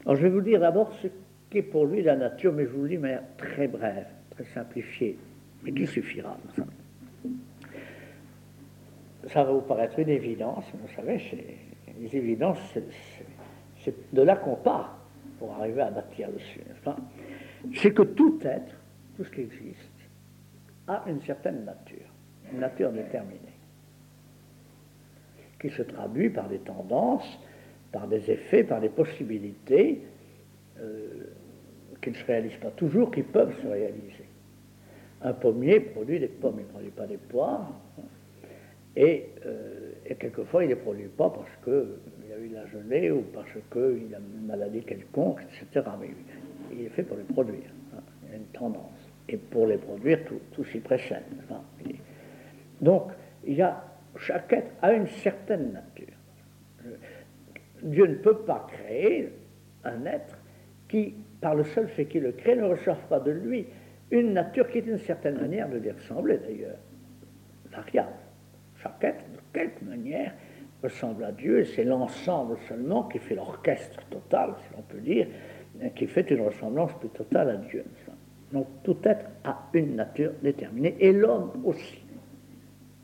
[0.05, 1.07] alors je vais vous dire d'abord ce
[1.49, 5.17] qu'est pour lui la nature, mais je vous le dis manière très brève, très simplifiée,
[5.63, 6.37] mais qui suffira.
[9.27, 11.21] Ça va vous paraître une évidence, vous savez,
[12.01, 12.77] les évidences,
[13.83, 14.97] c'est de là qu'on part
[15.39, 16.61] pour arriver à bâtir dessus,
[17.75, 18.75] C'est que tout être,
[19.17, 19.79] tout ce qui existe,
[20.87, 22.07] a une certaine nature,
[22.51, 23.39] une nature déterminée,
[25.59, 27.39] qui se traduit par des tendances,
[27.91, 30.01] par des effets, par des possibilités
[30.79, 31.25] euh,
[32.01, 34.25] qui ne se réalisent pas toujours, qui peuvent se réaliser.
[35.21, 37.71] Un pommier produit des pommes, il ne produit pas des poires.
[38.95, 41.55] Et, euh, et, quelquefois, il ne les produit pas parce
[42.43, 45.85] qu'il a gelée ou parce qu'il a une maladie quelconque, etc.
[45.99, 46.09] Mais
[46.71, 47.69] il est fait pour les produire.
[47.95, 48.01] Hein.
[48.23, 49.11] Il y a une tendance.
[49.29, 51.23] Et pour les produire, tout, s'y précède.
[51.49, 51.61] Hein.
[52.81, 53.11] Donc,
[53.45, 53.83] il y a,
[54.17, 56.15] chaque être a une certaine nature.
[57.81, 59.29] Dieu ne peut pas créer
[59.83, 60.37] un être
[60.87, 63.65] qui, par le seul fait qu'il le crée, ne reçoive pas de lui
[64.11, 66.77] une nature qui est d'une certaine manière de lui ressembler d'ailleurs,
[67.71, 68.13] variable.
[68.81, 70.33] Chaque être, de quelque manière,
[70.83, 75.27] ressemble à Dieu, et c'est l'ensemble seulement qui fait l'orchestre total, si l'on peut dire,
[75.95, 77.83] qui fait une ressemblance plus totale à Dieu.
[78.51, 81.99] Donc tout être a une nature déterminée, et l'homme aussi.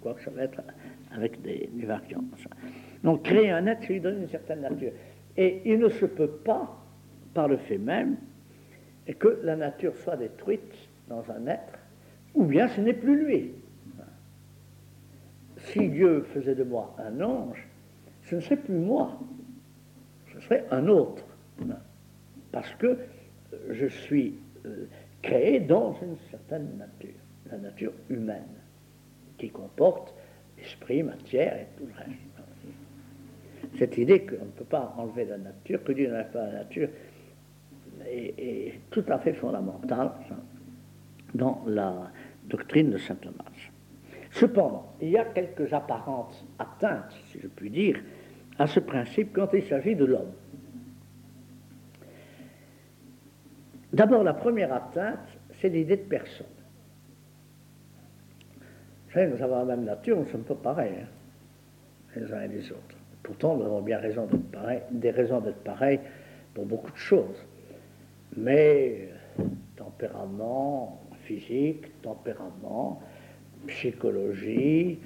[0.02, 0.62] Quoique ça va être
[1.12, 2.24] avec des, des variantes.
[3.04, 4.92] Donc créer un être, c'est lui donner une certaine nature.
[5.36, 6.78] Et il ne se peut pas,
[7.34, 8.18] par le fait même,
[9.18, 10.74] que la nature soit détruite
[11.08, 11.80] dans un être,
[12.36, 13.52] ou bien ce n'est plus lui.
[15.58, 17.68] Si Dieu faisait de moi un ange,
[18.30, 19.20] ce ne serait plus moi,
[20.34, 21.26] ce serait un autre.
[22.52, 22.98] Parce que
[23.70, 24.86] je suis euh,
[25.22, 27.20] créé dans une certaine nature,
[27.52, 28.48] la nature humaine,
[29.38, 30.14] qui comporte
[30.58, 32.30] esprit, matière et tout le reste
[33.78, 36.90] cette idée qu'on ne peut pas enlever la nature, que Dieu n'enlève pas la nature,
[38.06, 40.12] est, tout à fait fondamentale
[41.34, 42.12] dans la
[42.46, 43.46] doctrine de saint Thomas.
[44.32, 48.00] Cependant, il y a quelques apparentes atteintes, si je puis dire,
[48.60, 50.32] à ce principe quand il s'agit de l'homme.
[53.94, 55.28] D'abord, la première atteinte,
[55.60, 56.46] c'est l'idée de personne.
[59.08, 61.08] Vous savez, nous avons la même nature, nous ne sommes pas pareils, hein,
[62.16, 62.96] les uns et les autres.
[63.24, 66.00] Pourtant, nous avons bien d'être pareils, des raisons d'être pareils
[66.54, 67.46] pour beaucoup de choses.
[68.38, 69.10] Mais
[69.76, 73.02] tempérament physique, tempérament,
[73.68, 75.00] psychologie,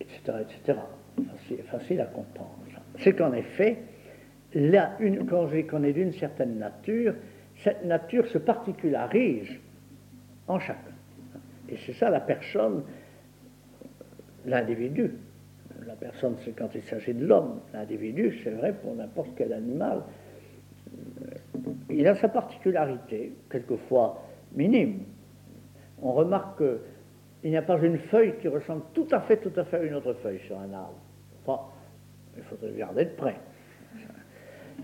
[0.00, 0.78] etc., etc.
[1.48, 2.58] C'est facile à comprendre.
[2.98, 3.78] C'est qu'en effet,
[5.28, 7.14] quand qu'on est d'une certaine nature,
[7.56, 9.48] cette nature se particularise
[10.48, 10.80] en chacun.
[11.68, 12.82] Et c'est ça la personne,
[14.46, 15.12] l'individu.
[15.86, 17.60] La personne, c'est quand il s'agit de l'homme.
[17.72, 20.02] L'individu, c'est vrai pour n'importe quel animal.
[21.90, 24.22] Il a sa particularité, quelquefois
[24.54, 25.00] minime.
[26.02, 29.64] On remarque qu'il n'y a pas une feuille qui ressemble tout à fait, tout à
[29.64, 31.03] fait à une autre feuille sur un arbre.
[32.36, 33.36] Il faudrait regarder de près.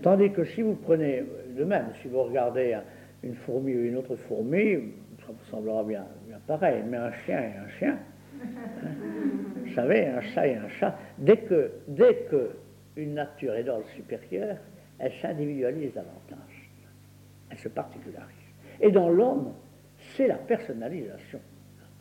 [0.01, 1.23] Tandis que si vous prenez
[1.55, 2.77] de même, si vous regardez
[3.23, 7.41] une fourmi ou une autre fourmi, ça vous semblera bien, bien pareil, mais un chien
[7.41, 7.99] et un chien,
[9.65, 11.71] vous savez, un chat et un chat, dès que,
[12.97, 14.57] nature est d'ordre supérieur,
[14.99, 16.69] elle s'individualise davantage,
[17.49, 18.27] elle se particularise.
[18.79, 19.53] Et dans l'homme,
[20.15, 21.39] c'est la personnalisation,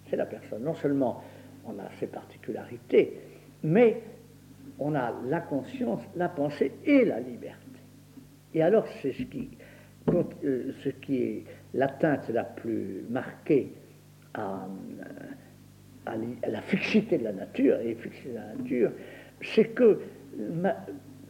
[0.08, 0.62] c'est la personne.
[0.62, 1.22] Non seulement
[1.66, 3.18] on a ses particularités,
[3.62, 4.02] mais
[4.80, 7.60] on a la conscience, la pensée et la liberté.
[8.54, 9.50] Et alors, c'est ce qui,
[10.08, 10.72] euh,
[11.10, 13.72] est l'atteinte la plus marquée
[14.34, 14.66] à,
[16.06, 18.90] la fixité de la nature, et fixité de la nature,
[19.42, 20.00] c'est que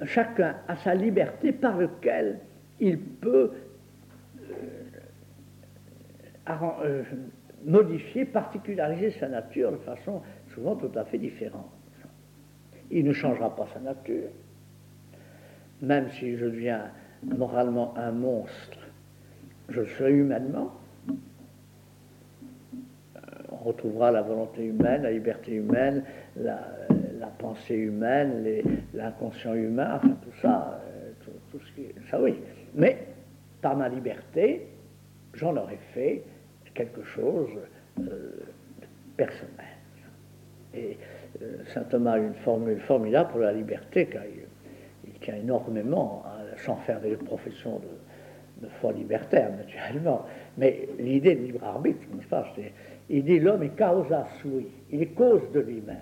[0.05, 2.39] chacun a sa liberté par laquelle
[2.79, 3.51] il peut
[4.49, 4.55] euh,
[6.49, 7.03] euh,
[7.65, 10.23] modifier, particulariser sa nature de façon
[10.55, 11.80] souvent tout à fait différente.
[12.91, 14.31] Il ne changera pas sa nature,
[15.81, 16.91] même si je deviens
[17.23, 18.79] moralement un monstre,
[19.69, 20.73] je serai humainement.
[21.09, 21.13] Euh,
[23.51, 26.05] on retrouvera la volonté humaine, la liberté humaine,
[26.37, 26.59] la,
[27.39, 28.45] pensée humaine,
[28.93, 31.13] l'inconscient humain, enfin tout ça, euh,
[31.53, 31.61] tout,
[32.11, 32.35] ça oui.
[32.75, 33.07] Mais
[33.63, 34.67] par ma liberté,
[35.35, 36.23] j'en aurais fait
[36.75, 37.51] quelque chose
[37.97, 38.45] de euh,
[39.17, 39.49] personnel.
[41.73, 46.23] Saint Thomas a une formule formidable pour la liberté, car il, tient énormément,
[46.65, 50.25] sans faire des professions de, foi libertaire, naturellement.
[50.57, 52.47] Mais l'idée de libre arbitre, n'est-ce pas
[53.09, 55.97] Il dit l'homme est causa sui, il est cause de lui-même.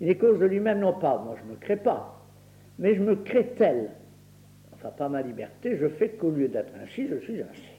[0.00, 2.20] Il est cause de lui-même, non pas, moi je ne me crée pas,
[2.78, 3.90] mais je me crée tel.
[4.74, 7.72] Enfin, pas ma liberté, je fais qu'au lieu d'être ainsi, je suis ainsi.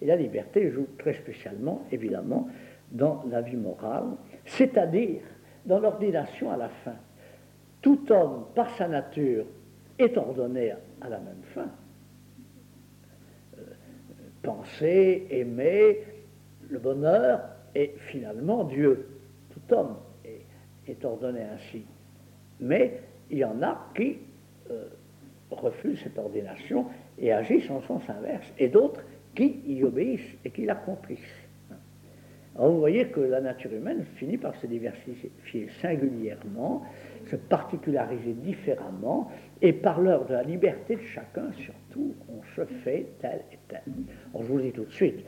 [0.00, 2.48] Et la liberté joue très spécialement, évidemment,
[2.92, 4.04] dans la vie morale,
[4.44, 5.22] c'est-à-dire
[5.64, 6.96] dans l'ordination à la fin.
[7.80, 9.44] Tout homme, par sa nature,
[9.98, 11.68] est ordonné à la même fin.
[13.58, 13.62] Euh,
[14.42, 16.00] penser, aimer,
[16.68, 17.40] le bonheur,
[17.74, 19.08] et finalement Dieu.
[19.50, 19.96] Tout homme
[20.86, 21.84] est, ordonné ainsi.
[22.60, 24.18] Mais il y en a qui
[24.70, 24.86] euh,
[25.50, 26.86] refusent cette ordination
[27.18, 29.02] et agissent en sens inverse, et d'autres
[29.34, 31.43] qui y obéissent et qui l'accomplissent.
[32.56, 36.82] Alors vous voyez que la nature humaine finit par se diversifier singulièrement,
[37.26, 39.28] se particulariser différemment,
[39.60, 43.82] et par l'heure de la liberté de chacun, surtout, on se fait tel et tel.
[44.38, 45.24] Je vous le dis tout de suite,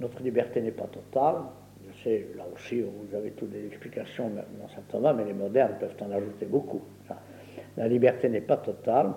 [0.00, 1.42] notre liberté n'est pas totale.
[1.86, 5.74] Je sais, là aussi, vous avez toutes les explications dans Saint Thomas, mais les modernes
[5.78, 6.80] peuvent en ajouter beaucoup.
[7.76, 9.12] La liberté n'est pas totale.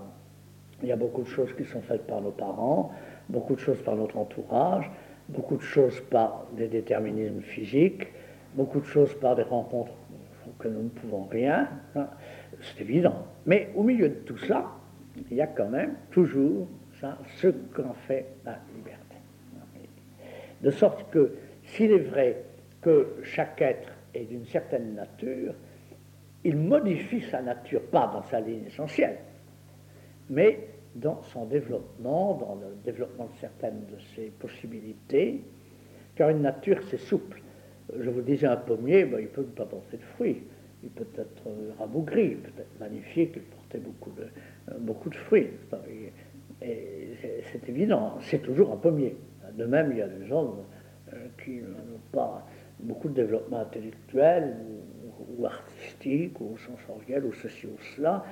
[0.83, 2.91] Il y a beaucoup de choses qui sont faites par nos parents,
[3.29, 4.91] beaucoup de choses par notre entourage,
[5.29, 8.07] beaucoup de choses par des déterminismes physiques,
[8.55, 9.93] beaucoup de choses par des rencontres
[10.59, 12.07] que nous ne pouvons rien, hein,
[12.61, 13.25] c'est évident.
[13.45, 14.65] Mais au milieu de tout ça,
[15.29, 16.67] il y a quand même toujours
[16.99, 19.03] ça, ce qu'en fait la liberté.
[20.61, 22.43] De sorte que s'il est vrai
[22.81, 25.53] que chaque être est d'une certaine nature,
[26.43, 29.17] il modifie sa nature, pas dans sa ligne essentielle,
[30.29, 30.59] mais
[30.95, 35.43] dans son développement, dans le développement de certaines de ses possibilités,
[36.15, 37.41] car une nature, c'est souple.
[37.97, 40.43] Je vous disais, un pommier, ben, il peut ne pas porter de fruits.
[40.83, 41.43] Il peut être
[41.79, 45.49] rabougri, il peut être magnifique, il portait beaucoup de, euh, beaucoup de fruits.
[46.61, 49.15] C'est évident, c'est toujours un pommier.
[49.55, 50.55] De même, il y a des gens
[51.13, 52.45] euh, qui n'ont pas
[52.79, 54.55] beaucoup de développement intellectuel
[55.37, 58.23] ou artistique ou sensoriel ou ceci ou cela,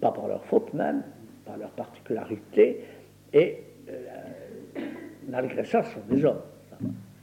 [0.00, 1.02] pas par leur faute même,
[1.44, 2.84] par leur particularité,
[3.32, 4.80] et euh,
[5.28, 6.40] malgré ça, ce sont des hommes.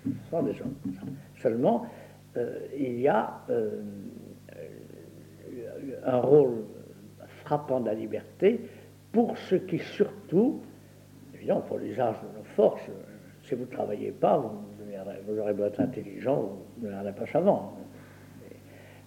[0.06, 0.76] Ce sont des hommes.
[1.38, 1.86] Seulement,
[2.38, 3.82] euh, il y a euh,
[6.06, 6.64] un rôle
[7.44, 8.62] frappant de la liberté
[9.12, 10.62] pour ce qui surtout,
[11.34, 12.90] évident, pour l'usage de nos forces,
[13.44, 14.52] si vous ne travaillez pas, vous,
[15.28, 17.78] vous aurez beau être intelligent, vous ne deviendrez pas savant.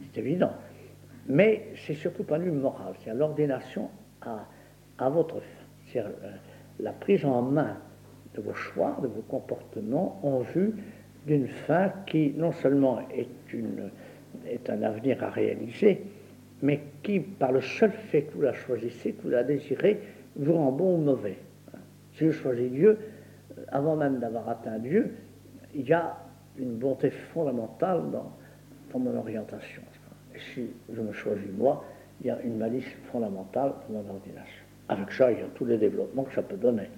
[0.01, 0.53] C'est évident.
[1.27, 3.89] Mais c'est surtout pas vue moral, c'est l'ordination
[4.21, 4.47] à,
[4.99, 5.37] à votre.
[5.87, 6.11] C'est euh,
[6.81, 7.77] la prise en main
[8.35, 10.75] de vos choix, de vos comportements en vue
[11.27, 13.91] d'une fin qui non seulement est, une,
[14.47, 16.03] est un avenir à réaliser,
[16.63, 20.01] mais qui, par le seul fait que vous la choisissez, que vous la désirez,
[20.37, 21.39] vous rend bon ou mauvais.
[22.15, 22.99] Si je choisis Dieu,
[23.59, 25.15] euh, avant même d'avoir atteint Dieu,
[25.75, 26.17] il y a
[26.59, 28.33] une bonté fondamentale dans,
[28.97, 29.83] mon orientation.
[30.55, 31.85] Si je me choisis moi,
[32.21, 34.64] il y a une malice fondamentale dans mon ordination.
[34.89, 36.89] Avec ça, il y a tous les développements que ça peut donner.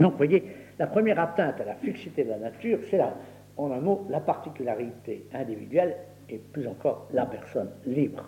[0.00, 0.42] Donc, vous voyez,
[0.78, 3.14] la première atteinte à la fixité de la nature, c'est là,
[3.56, 5.96] en un mot, la particularité individuelle
[6.28, 8.24] et plus encore la personne libre.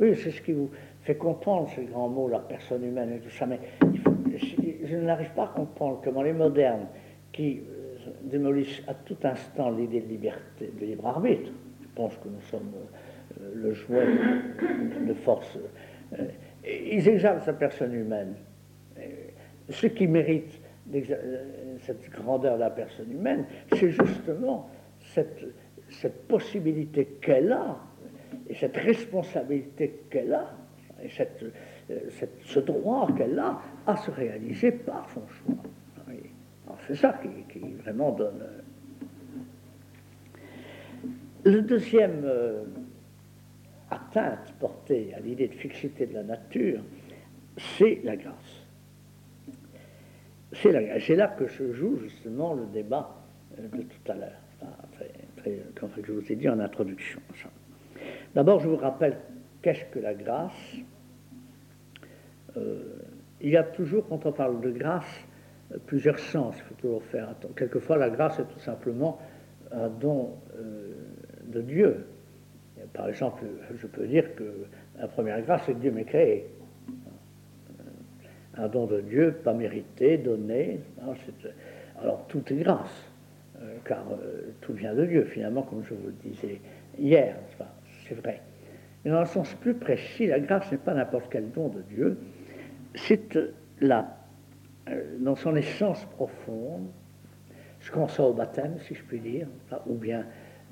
[0.00, 0.70] Oui, c'est ce qui vous
[1.02, 3.58] fait comprendre ce grand mot, la personne humaine et tout ça, mais
[4.84, 6.86] je n'arrive pas à comprendre comment les modernes,
[7.32, 12.28] qui euh, démolissent à tout instant l'idée de liberté, de libre arbitre, je pense que
[12.28, 12.72] nous sommes
[13.40, 14.06] euh, le jouet
[15.06, 15.58] de, force,
[16.18, 16.26] euh,
[16.64, 18.34] ils exaltent sa personne humaine.
[19.68, 20.60] Ce qui mérite
[21.80, 24.68] cette grandeur de la personne humaine, c'est justement
[25.00, 25.44] cette,
[25.88, 27.78] cette possibilité qu'elle a,
[28.48, 30.50] et cette responsabilité qu'elle a,
[31.02, 31.44] et cette,
[32.44, 35.62] ce droit qu'elle a à se réaliser par son choix.
[36.86, 37.18] C'est ça
[37.50, 38.42] qui, vraiment donne.
[38.42, 38.60] Euh,
[41.44, 42.62] le deuxième euh,
[43.92, 46.80] atteinte portée à l'idée de fixité de la nature,
[47.56, 48.34] c'est la grâce.
[50.54, 53.16] C'est là que se joue justement le débat
[53.58, 57.20] euh, de tout à l'heure, comme je vous ai dit en introduction.
[58.34, 59.18] D'abord, je vous rappelle
[59.62, 60.76] qu'est-ce que la grâce.
[63.40, 65.26] il y a toujours, quand on parle de grâce,
[65.86, 67.34] plusieurs sens, il faut toujours faire.
[67.56, 69.18] Quelquefois, la grâce est tout simplement
[69.72, 70.92] un don euh,
[71.46, 72.06] de Dieu.
[72.92, 74.66] Par exemple, je peux dire que
[74.98, 76.46] la première grâce, c'est que Dieu m'ait créé.
[78.54, 80.80] Un don de Dieu, pas mérité, donné.
[82.00, 83.10] Alors, tout est grâce,
[83.60, 86.60] euh, car euh, tout vient de Dieu, finalement, comme je vous le disais
[86.98, 87.36] hier.
[88.08, 88.40] c'est vrai.
[89.04, 92.18] Mais dans un sens plus précis, la grâce n'est pas n'importe quel don de Dieu,
[92.94, 94.02] c'est euh,
[95.20, 96.88] dans son essence profonde,
[97.80, 99.46] ce qu'on sent au baptême, si je puis dire,
[99.86, 100.24] ou bien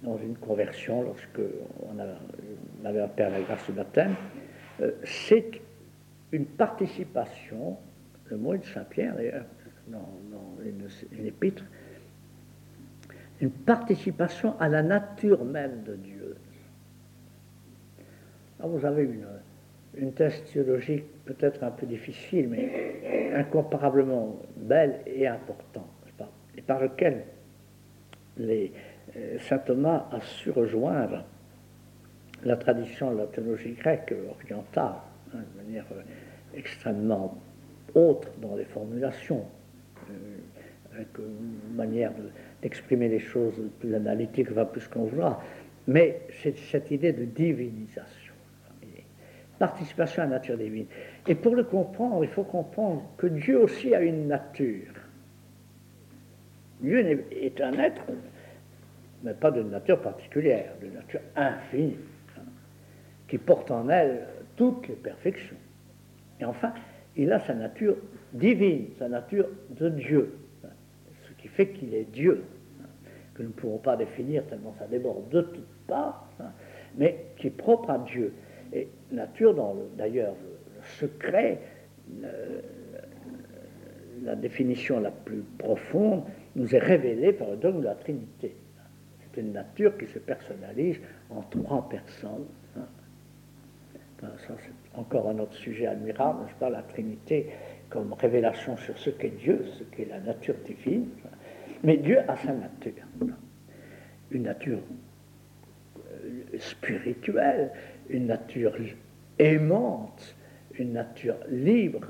[0.03, 1.41] dans une conversion, lorsque
[1.83, 1.99] on,
[2.87, 4.15] avait appelé à la grâce du baptême,
[5.05, 5.61] c'est
[6.33, 7.77] une participation,
[8.27, 9.45] le mot de Saint-Pierre d'ailleurs,
[9.89, 10.09] dans,
[10.65, 11.65] une, épître,
[13.41, 16.37] une participation à la nature même de Dieu.
[18.59, 19.27] Alors vous avez une,
[19.97, 25.87] une thèse théologique peut-être un peu difficile, mais incomparablement belle et importante,
[26.57, 27.25] et par lequel
[28.37, 28.73] les,
[29.41, 31.25] saint Thomas a su rejoindre
[32.45, 34.95] la tradition de la théologie grecque orientale,
[35.35, 36.03] hein, de manière euh,
[36.55, 37.37] extrêmement
[37.95, 39.45] autre dans les formulations,
[40.11, 42.13] euh, avec une manière
[42.63, 45.43] d'exprimer les choses plus analytique, va plus qu'on voudra,
[45.87, 48.31] mais c'est cette idée de divinisation
[49.61, 50.87] participation à la nature divine.
[51.29, 54.95] Et pour le comprendre, il faut comprendre que Dieu aussi a une nature.
[56.81, 58.03] Dieu est un être,
[59.23, 61.99] mais pas d'une nature particulière, d'une nature infinie,
[62.39, 62.43] hein,
[63.29, 65.57] qui porte en elle toutes les perfections.
[66.41, 66.73] Et enfin,
[67.17, 67.97] il a sa nature
[68.33, 70.69] divine, sa nature de Dieu, hein,
[71.29, 72.45] ce qui fait qu'il est Dieu,
[72.83, 72.87] hein,
[73.35, 76.31] que nous ne pouvons pas définir tellement ça déborde de toutes parts,
[76.97, 78.33] mais qui est propre à Dieu.
[78.73, 81.59] Et nature, dans d'ailleurs le, secret,
[84.23, 86.25] la définition la plus profonde,
[86.57, 88.55] nous est révélée par le dogme de la Trinité.
[89.35, 90.99] C'est une nature qui se personnalise
[91.31, 92.47] en trois personnes.
[92.77, 92.87] Hein.
[94.21, 97.51] ça, c'est encore un autre sujet admirable, n'est-ce pas, la Trinité
[97.89, 101.09] comme révélation sur ce qu'est Dieu, ce qu'est la nature divine.
[101.83, 102.93] Mais Dieu a sa nature.
[104.31, 104.79] Une nature
[105.99, 107.73] euh, spirituelle,
[108.09, 108.77] une nature
[109.39, 110.37] aimante,
[110.79, 112.07] une nature libre,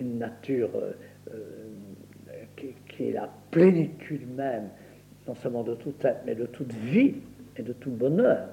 [0.00, 0.92] une nature euh,
[1.32, 4.68] euh, qui, est la plénitude même,
[5.28, 7.14] non seulement de tout être, mais de toute vie
[7.56, 8.48] et de tout bonheur.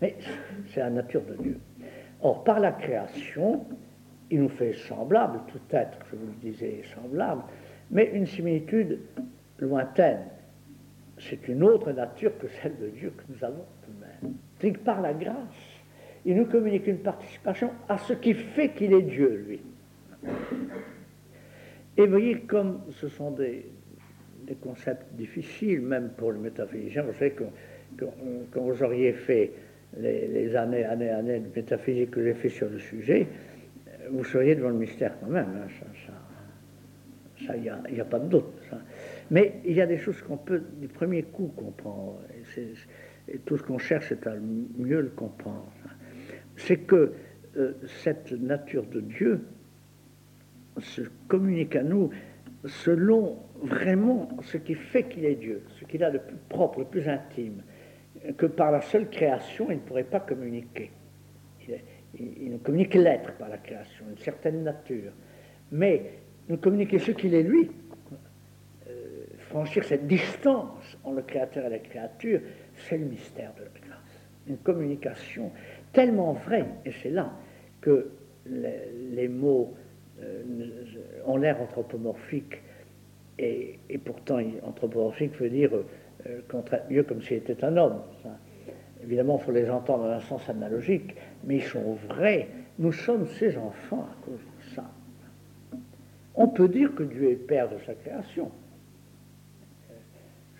[0.00, 0.16] Mais
[0.68, 1.58] c'est la nature de Dieu.
[2.22, 3.64] Or, par la création,
[4.30, 7.42] il nous fait semblable, tout être, je vous le disais, semblable,
[7.90, 9.00] mais une similitude
[9.58, 10.22] lointaine.
[11.18, 14.34] C'est une autre nature que celle de Dieu que nous avons tout-même.
[14.60, 15.36] C'est que par la grâce,
[16.24, 19.60] il nous communique une participation à ce qui fait qu'il est Dieu, lui.
[21.96, 23.66] Et voyez comme ce sont des,
[24.52, 27.02] concepts difficiles, même pour le métaphysicien.
[27.02, 27.44] Vous savez que
[28.52, 29.52] quand vous auriez fait
[29.98, 33.26] les, années, années, années de métaphysique que j'ai fait sur le sujet,
[34.10, 35.48] vous seriez devant le mystère quand même.
[35.56, 35.68] Hein,
[37.46, 38.44] ça, il n'y a, pas de doute.
[39.30, 42.20] Mais il y a des choses qu'on peut, du premier coup, comprendre.
[43.28, 44.34] Et, tout ce qu'on cherche, c'est à
[44.78, 45.72] mieux le comprendre.
[46.56, 47.12] C'est que
[47.56, 47.72] euh,
[48.02, 49.40] cette nature de Dieu
[50.78, 52.10] se communique à nous
[52.66, 56.84] selon vraiment ce qui fait qu'il est Dieu, ce qu'il a de plus propre, le
[56.84, 57.62] plus intime,
[58.36, 60.90] que par la seule création, il ne pourrait pas communiquer.
[62.16, 65.12] Il, ne communique l'être par la création, une certaine nature.
[65.72, 66.02] Mais
[66.48, 67.70] nous communiquer ce qu'il est lui,
[68.88, 72.40] euh, franchir cette distance entre le créateur et la créature,
[72.76, 74.28] c'est le mystère de la grâce.
[74.46, 75.50] Une communication
[75.92, 77.32] tellement vraie, et c'est là
[77.80, 78.10] que
[78.46, 79.74] les, mots
[80.20, 80.42] euh,
[81.24, 82.60] ont l'air anthropomorphiques,
[83.38, 85.70] et, pourtant anthropomorphique veut dire
[86.26, 86.40] euh,
[86.90, 88.00] mieux comme s'il était un homme.
[89.02, 91.14] Évidemment, il faut les entendre dans un sens analogique,
[91.44, 92.48] mais ils sont vrais.
[92.78, 94.84] Nous sommes ses enfants à cause de ça.
[96.34, 98.50] On peut dire que Dieu est père de sa création.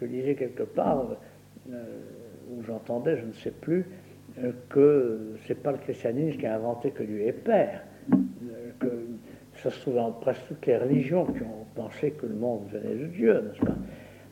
[0.00, 1.16] Je lisais quelque part,
[1.70, 1.84] euh,
[2.50, 3.86] où j'entendais, je ne sais plus,
[4.38, 7.82] euh, que ce n'est pas le christianisme qui a inventé que Dieu est père.
[9.64, 12.96] Ça se trouve dans presque toutes les religions qui ont pensé que le monde venait
[12.96, 13.76] de Dieu, n'est-ce pas?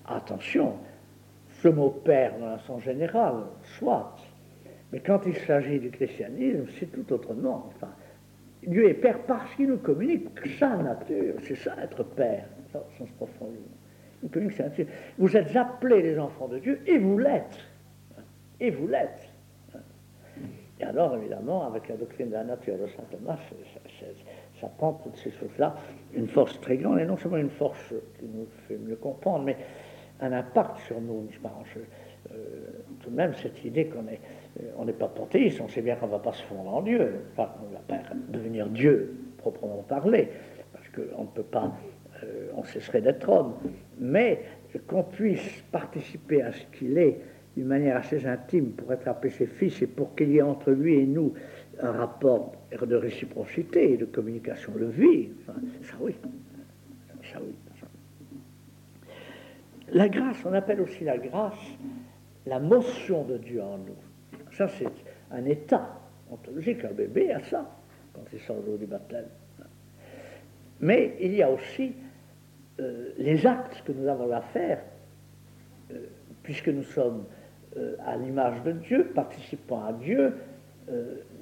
[0.04, 0.74] Attention,
[1.62, 3.36] ce mot père dans un sens général,
[3.78, 4.14] soit.
[4.92, 7.70] Mais quand il s'agit du christianisme, c'est tout autrement.
[8.66, 10.28] Dieu est père parce qu'il nous communique
[10.58, 11.36] sa nature.
[11.44, 13.48] C'est ça être père, le sens profond
[14.22, 14.86] Il communique sa nature.
[15.16, 17.58] Vous êtes appelés les enfants de Dieu et vous l'êtes.
[18.60, 19.32] Et vous l'êtes.
[20.78, 23.38] Et alors, évidemment, avec la doctrine de la nature de saint Thomas,
[24.62, 25.74] ça prend toutes ces choses-là
[26.14, 29.56] une force très grande, et non seulement une force qui nous fait mieux comprendre, mais
[30.20, 31.52] un impact sur nous, n'est-ce pas
[32.30, 32.36] euh,
[33.00, 34.20] Tout de même, cette idée qu'on est,
[34.60, 36.82] euh, on n'est pas panthéiste, on sait bien qu'on ne va pas se fondre en
[36.82, 40.28] Dieu, enfin, on ne va pas devenir Dieu proprement parlé,
[40.72, 41.72] parce qu'on ne peut pas,
[42.22, 43.54] euh, on cesserait d'être homme,
[43.98, 44.42] mais
[44.86, 47.18] qu'on puisse participer à ce qu'il est
[47.56, 51.00] d'une manière assez intime pour attraper ses fils et pour qu'il y ait entre lui
[51.00, 51.34] et nous
[51.80, 55.54] un rapport de réciprocité de communication de vie, ça
[56.00, 56.14] oui,
[57.32, 57.54] ça oui.
[59.92, 61.58] La grâce, on appelle aussi la grâce
[62.46, 63.96] la motion de Dieu en nous.
[64.52, 64.90] Ça, c'est
[65.30, 66.00] un état
[66.30, 66.84] ontologique.
[66.84, 67.70] Un bébé a ça
[68.12, 69.26] quand il sort du baptême.
[70.80, 71.92] Mais il y a aussi
[72.80, 74.82] euh, les actes que nous avons à faire,
[75.92, 76.06] euh,
[76.42, 77.24] puisque nous sommes
[77.76, 80.34] euh, à l'image de Dieu, participant à Dieu,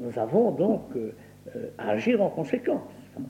[0.01, 0.83] nous avons donc
[1.79, 2.83] à agir en conséquence.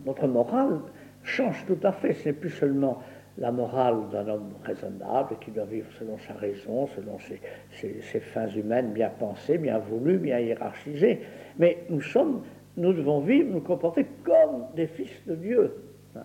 [0.04, 0.80] notre morale
[1.22, 2.14] change tout à fait.
[2.14, 3.02] Ce n'est plus seulement
[3.38, 8.92] la morale d'un homme raisonnable qui doit vivre selon sa raison, selon ses, fins humaines
[8.92, 11.20] bien pensées, bien voulues, bien hiérarchisées.
[11.58, 12.42] Mais nous sommes,
[12.76, 15.74] nous devons vivre, nous comporter comme des fils de Dieu,
[16.16, 16.24] hein.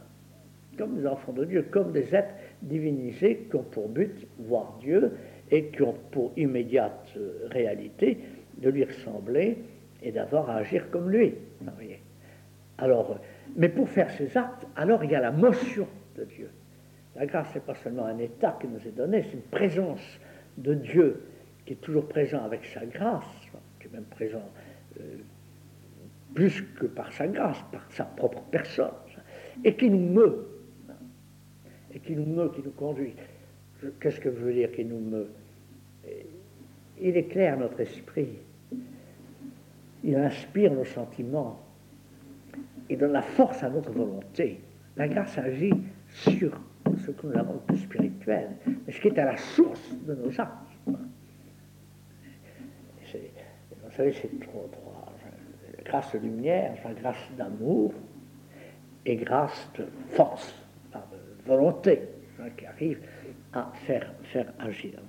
[0.77, 5.13] comme des enfants de Dieu, comme des êtres divinisés qui ont pour but voir Dieu
[5.51, 8.17] et qui ont pour immédiate euh, réalité
[8.57, 9.57] de lui ressembler
[10.05, 11.33] et d'avoir à agir comme lui.
[12.77, 13.19] Alors,
[13.55, 16.49] mais pour faire ces actes, alors il y a la motion de Dieu.
[17.15, 20.19] La grâce, n'est pas seulement un état qui nous est donné, c'est une présence
[20.57, 21.23] de Dieu
[21.65, 23.25] qui est toujours présent avec sa grâce,
[23.79, 24.47] qui est même présent
[24.99, 25.17] euh,
[26.35, 28.91] plus que par sa grâce, par sa propre personne,
[29.63, 30.47] et qui nous meut,
[31.93, 33.15] et qui nous meut, qui nous conduit.
[33.99, 35.29] Qu'est-ce que je veux dire qui nous meut?
[37.01, 38.37] Il éclaire notre esprit,
[40.05, 41.59] il inspire nos sentiments,
[42.89, 44.61] il donne la force à notre volonté.
[44.95, 45.73] La grâce agit
[46.09, 46.59] sur
[47.03, 50.29] ce que nous avons de spirituel, mais ce qui est à la source de nos
[50.39, 50.51] actes.
[50.87, 50.95] Vous
[53.91, 54.95] savez, c'est trois, trois
[55.85, 57.93] grâce de lumière, grâce d'amour
[59.05, 60.53] et grâce de force,
[60.93, 62.01] de volonté,
[62.57, 62.99] qui arrive
[63.53, 64.11] à faire,
[64.59, 64.99] agir.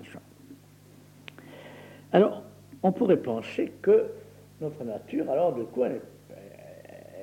[2.12, 2.44] Alors,
[2.82, 4.07] on pourrait penser que
[4.61, 6.01] notre nature, alors, de quoi elle,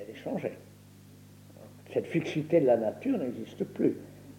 [0.10, 0.54] est changée.
[1.94, 3.96] Cette fixité de la nature n'existe plus.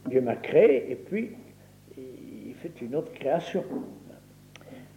[0.08, 1.30] Dieu m'a créé et puis
[1.96, 3.64] il fait une autre création.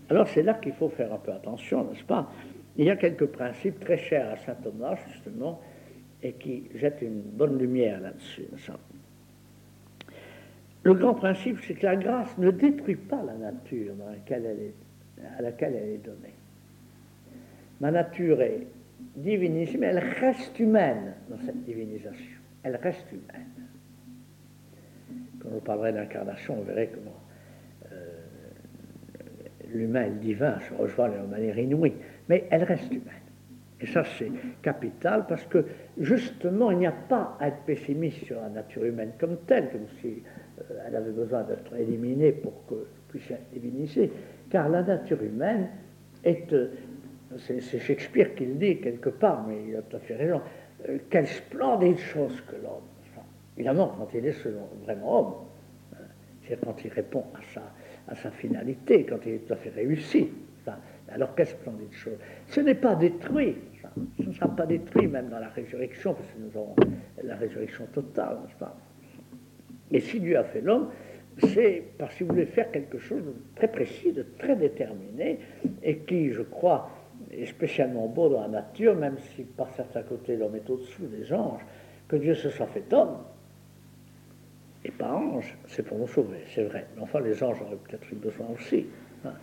[0.10, 2.32] Alors c'est là qu'il faut faire un peu attention, n'est-ce pas?
[2.78, 5.60] Il y a quelques principes très chers à saint Thomas, justement,
[6.22, 8.46] et qui jettent une bonne lumière là-dessus.
[10.84, 14.12] Le grand principe, c'est que la grâce ne détruit pas la nature à
[15.42, 16.37] laquelle elle est donnée.
[17.80, 18.68] Ma nature est
[19.16, 22.38] divinisée, mais elle reste humaine dans cette divinisation.
[22.64, 23.48] Elle reste humaine.
[25.40, 27.22] quand on parlerait d'incarnation, on verrait comment
[27.92, 27.96] euh,
[29.74, 31.94] l'humain et le divin se rejoignent de manière inouïe.
[32.30, 33.28] Mais elle reste humaine.
[33.80, 35.64] Et ça, c'est capital parce que
[36.00, 39.88] justement, il n'y a pas à être pessimiste sur la nature humaine comme telle, comme
[40.02, 40.24] si
[40.60, 44.12] euh, elle avait besoin d'être éliminée pour que puisse être divinisée.
[44.50, 45.68] Car la nature humaine
[46.24, 46.72] est, euh,
[47.38, 50.42] c'est Shakespeare qui le dit quelque part, mais il a tout à fait raison,
[50.88, 52.84] euh, quelle splendide chose que l'homme.
[53.58, 54.48] évidemment, quand il est
[54.84, 55.34] vraiment homme,
[55.94, 56.06] hein,
[56.48, 57.74] c'est quand il répond à sa,
[58.08, 60.30] à sa finalité, quand il est tout à fait réussi.
[61.10, 62.18] alors, quelle splendide chose.
[62.48, 63.56] Ce n'est pas détruit,
[64.18, 66.76] ce ne sera pas détruit même dans la résurrection, parce que nous aurons
[67.24, 68.78] la résurrection totale, n'est-ce pas?
[69.92, 70.90] Et si Dieu a fait l'homme,
[71.40, 75.40] c'est parce qu'il voulait faire quelque chose de très précis, de très déterminé,
[75.84, 76.90] et qui, je crois,
[77.32, 81.32] est spécialement beau dans la nature, même si par certains côtés l'homme est au-dessous des
[81.34, 81.66] anges,
[82.08, 83.18] que Dieu se soit fait homme,
[84.86, 86.88] et pas ange, c'est pour nous sauver, c'est vrai.
[86.96, 88.86] Mais enfin, les anges auraient peut-être eu besoin aussi.
[89.26, 89.34] Hein.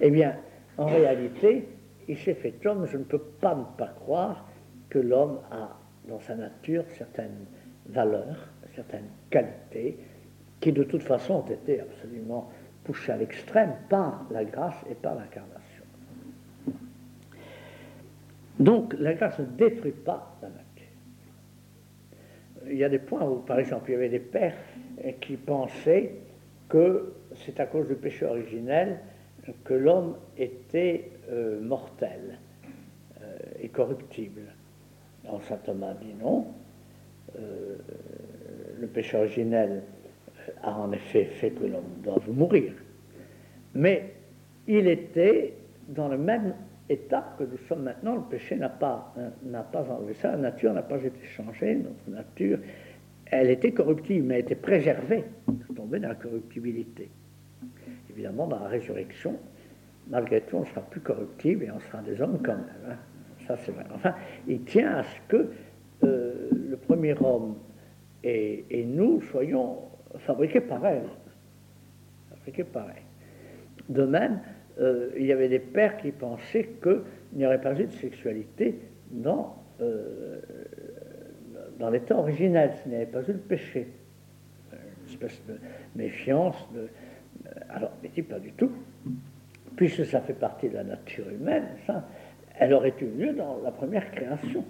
[0.00, 0.36] Eh bien,
[0.78, 1.68] en réalité,
[2.08, 4.48] il s'est fait homme, je ne peux pas ne pas croire
[4.88, 5.76] que l'homme a
[6.08, 7.46] dans sa nature certaines
[7.86, 9.98] valeurs, certaines qualités,
[10.60, 12.50] qui de toute façon ont été absolument
[12.84, 15.61] poussées à l'extrême par la grâce et par l'incarnation.
[18.58, 20.62] Donc la grâce ne détruit pas la nature.
[22.70, 24.56] Il y a des points où, par exemple, il y avait des pères
[25.20, 26.14] qui pensaient
[26.68, 29.00] que c'est à cause du péché originel
[29.64, 32.38] que l'homme était euh, mortel
[33.20, 34.42] euh, et corruptible.
[35.24, 36.46] Alors saint Thomas dit non.
[37.38, 37.76] Euh,
[38.78, 39.82] le péché originel
[40.62, 42.72] a en effet fait que l'homme doive mourir.
[43.74, 44.14] Mais
[44.66, 45.54] il était
[45.88, 46.54] dans le même
[46.96, 48.16] que nous sommes maintenant.
[48.16, 49.14] Le péché n'a pas,
[49.44, 52.58] n'a pas enlevé ça, la nature n'a pas été changée, notre nature,
[53.26, 57.10] elle était corruptible, mais elle était préservée de tomber dans la corruptibilité.
[58.10, 59.38] Évidemment, dans la résurrection,
[60.08, 62.90] malgré tout, on sera plus corruptible et on sera des hommes quand même.
[62.90, 62.96] Hein.
[63.46, 63.84] Ça, c'est vrai.
[63.94, 64.14] Enfin,
[64.46, 65.50] il tient à ce que
[66.04, 67.56] euh, le premier homme
[68.22, 69.78] et, et nous soyons
[70.18, 71.00] fabriqués pareil.
[72.30, 73.02] Fabriqués pareil.
[73.88, 74.40] De même,
[74.80, 77.02] euh, il y avait des pères qui pensaient qu'il
[77.34, 78.78] n'y aurait pas eu de sexualité
[79.10, 80.40] dans, euh,
[81.78, 83.88] dans l'état originel, s'il n'y avait pas eu de péché.
[84.72, 85.54] Une espèce de
[85.94, 86.56] méfiance.
[86.76, 86.86] Euh,
[87.68, 88.72] alors, mais dit pas du tout.
[89.76, 92.06] Puisque ça fait partie de la nature humaine, ça,
[92.58, 94.64] elle aurait eu lieu dans la première création.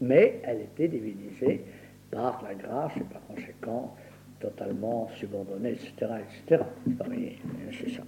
[0.00, 1.64] Mais elle était divinisée
[2.10, 3.94] par la grâce et par conséquent
[4.40, 5.92] totalement subordonnée, etc.
[6.46, 6.62] etc.
[7.72, 8.02] C'est ça.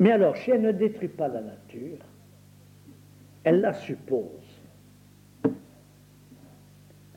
[0.00, 1.98] Mais alors, si elle ne détruit pas la nature,
[3.44, 4.24] elle la suppose.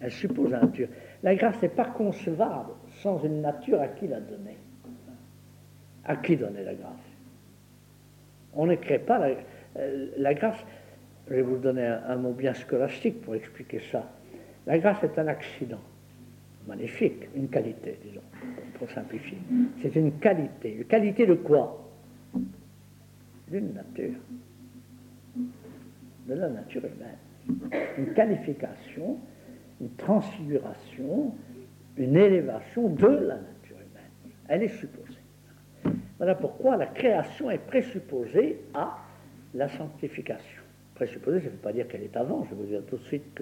[0.01, 0.89] Elle suppose la nature.
[1.23, 2.71] La grâce n'est pas concevable
[3.01, 4.57] sans une nature à qui la donner.
[6.03, 6.91] À qui donner la grâce?
[8.53, 9.35] On ne crée pas la,
[9.77, 10.57] euh, grâce.
[11.29, 14.11] Je vais vous donner un, mot bien scolastique pour expliquer ça.
[14.67, 15.79] La grâce est un accident
[16.67, 18.21] magnifique, une qualité, disons,
[18.77, 19.37] pour simplifier.
[19.81, 20.75] C'est une qualité.
[20.79, 21.79] Une qualité de quoi?
[23.49, 24.19] D'une nature,
[26.27, 27.17] de la nature humaine.
[27.97, 29.17] Une qualification,
[29.81, 31.33] une transfiguration,
[31.97, 34.33] une élévation de la nature humaine.
[34.47, 35.19] Elle est supposée.
[36.17, 38.97] Voilà pourquoi la création est présupposée à
[39.53, 40.61] la sanctification.
[40.95, 43.03] Présupposée, ça ne veut pas dire qu'elle est avant, je vais vous dire tout de
[43.03, 43.33] suite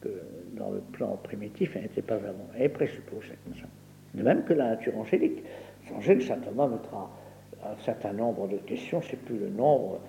[0.00, 0.08] que,
[0.56, 2.48] dans le plan primitif, elle n'était pas avant.
[2.54, 3.38] Elle est présupposée.
[4.14, 5.42] De même que la nature angélique.
[5.94, 7.10] Angélique, saint Thomas mettra
[7.64, 10.00] un certain nombre de questions, je ne sais plus le nombre,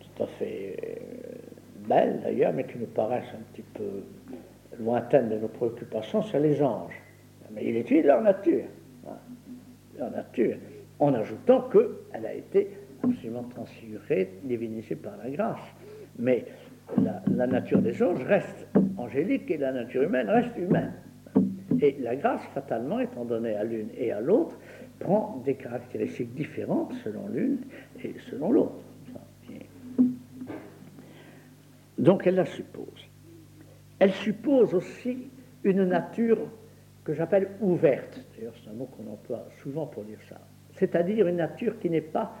[0.00, 4.02] tout à fait euh, belles d'ailleurs, mais qui nous paraissent un petit peu
[4.78, 7.00] lointaines de nos préoccupations, sur les anges.
[7.54, 8.64] Mais il étudie leur nature,
[9.06, 9.16] hein,
[9.98, 10.56] leur nature,
[10.98, 12.70] en ajoutant qu'elle a été
[13.02, 15.60] absolument transfigurée, divinisée par la grâce.
[16.18, 16.44] Mais
[16.98, 18.66] la, nature des anges reste
[18.96, 20.92] angélique et la nature humaine reste humaine.
[21.80, 24.56] Et la grâce, fatalement, étant donnée à l'une et à l'autre,
[25.02, 27.58] prend des caractéristiques différentes selon l'une
[28.02, 28.84] et selon l'autre.
[31.98, 33.08] Donc elle la suppose.
[33.98, 35.28] Elle suppose aussi
[35.62, 36.38] une nature
[37.04, 38.20] que j'appelle ouverte.
[38.34, 40.40] D'ailleurs, c'est un mot qu'on emploie souvent pour dire ça.
[40.74, 42.32] C'est-à-dire une nature qui n'est pas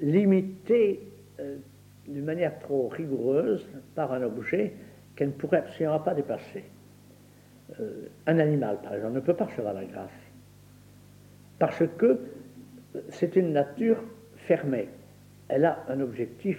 [0.00, 1.00] limitée
[1.40, 1.56] euh,
[2.06, 4.74] d'une manière trop rigoureuse par un objet
[5.16, 6.64] qu'elle ne pourrait absolument pas dépasser.
[7.80, 10.27] Euh, un animal, par exemple, ne peut pas recevoir la grâce
[11.58, 12.18] parce que
[13.10, 14.02] c'est une nature
[14.36, 14.88] fermée.
[15.48, 16.58] Elle a un objectif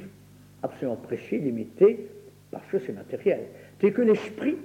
[0.64, 2.10] absolument précis, limité,
[2.52, 3.42] parce que c'est matériel.
[3.80, 4.58] C'est que l'esprit,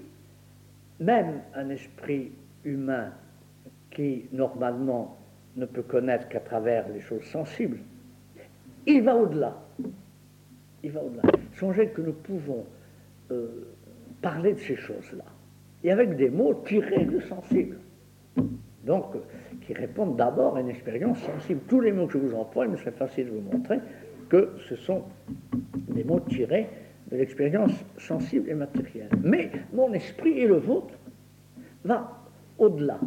[1.00, 2.32] même un esprit
[2.64, 3.12] humain
[3.90, 5.18] qui normalement
[5.56, 7.78] ne peut connaître qu'à travers les choses sensibles,
[8.86, 9.56] il va au-delà.
[10.82, 11.22] Il va au-delà.
[11.54, 12.66] Songez que nous pouvons
[13.30, 13.46] euh,
[14.20, 15.24] parler de ces choses-là,
[15.82, 17.78] et avec des mots tirés du sensible.
[18.84, 19.06] Donc,
[19.62, 21.60] qui répondent d'abord à une expérience sensible.
[21.68, 23.78] Tous les mots que je vous emploie, il me serait facile de vous montrer
[24.28, 25.02] que ce sont
[25.88, 26.68] des mots tirés
[27.10, 29.10] de l'expérience sensible et matérielle.
[29.22, 30.94] Mais mon esprit et le vôtre
[31.84, 32.10] va
[32.58, 32.98] au-delà.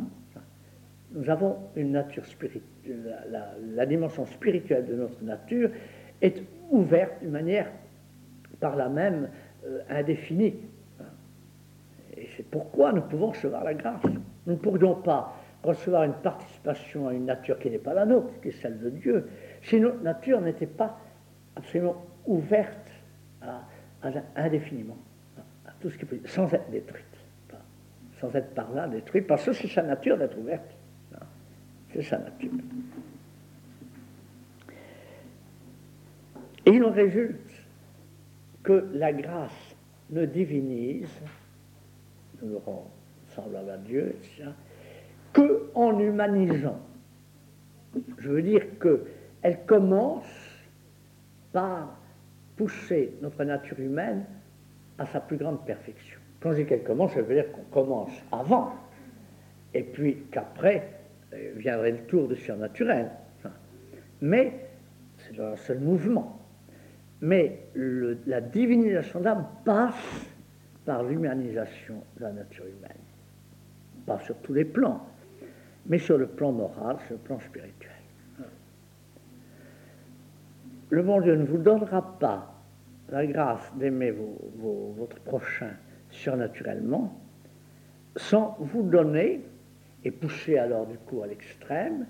[1.13, 2.63] Nous avons une nature spirituelle,
[3.75, 5.69] la, dimension spirituelle de notre nature
[6.21, 7.71] est ouverte d'une manière
[8.59, 9.29] par la même
[9.65, 10.55] euh, indéfinie.
[12.15, 14.03] Et c'est pourquoi nous pouvons recevoir la grâce.
[14.45, 15.36] Nous ne pourrions pas
[15.67, 18.89] recevoir une participation à une nature qui n'est pas la nôtre, qui est celle de
[18.89, 19.29] Dieu,
[19.63, 20.97] si notre nature n'était pas
[21.55, 22.89] absolument ouverte
[23.41, 23.63] à,
[24.35, 24.97] indéfiniment
[25.65, 27.05] à tout ce qui peut, sans être détruite,
[28.19, 30.75] sans être par là détruite, parce que c'est sa nature d'être ouverte.
[31.93, 32.51] C'est sa nature.
[36.65, 37.49] Et il en résulte
[38.61, 39.75] que la grâce
[40.09, 41.21] ne divinise,
[42.41, 42.91] nous rend
[43.29, 44.49] semblable à Dieu, etc.,
[45.37, 46.79] que en humanisant.
[48.17, 50.25] Je veux dire qu'elle commence
[51.53, 51.95] par
[52.55, 54.25] pousser notre nature humaine
[54.97, 56.19] à sa plus grande perfection.
[56.41, 58.73] Quand je dis qu'elle commence, ça veut dire qu'on commence avant,
[59.75, 60.89] et puis qu'après
[61.55, 63.11] viendrait le tour du surnaturel.
[64.21, 64.65] Mais
[65.19, 66.39] c'est un seul mouvement.
[67.21, 67.59] Mais
[68.25, 70.25] la divinisation d'âme passe
[70.85, 72.97] par l'humanisation de la nature humaine.
[74.07, 75.05] Pas sur tous les plans,
[75.87, 77.91] mais sur le plan moral, sur le plan spirituel.
[80.89, 82.53] Le bon Dieu ne vous donnera pas
[83.09, 84.13] la grâce d'aimer
[84.57, 85.71] votre prochain
[86.09, 87.19] surnaturellement
[88.15, 89.41] sans vous donner,
[90.03, 92.05] et pousser alors du coup à l'extrême,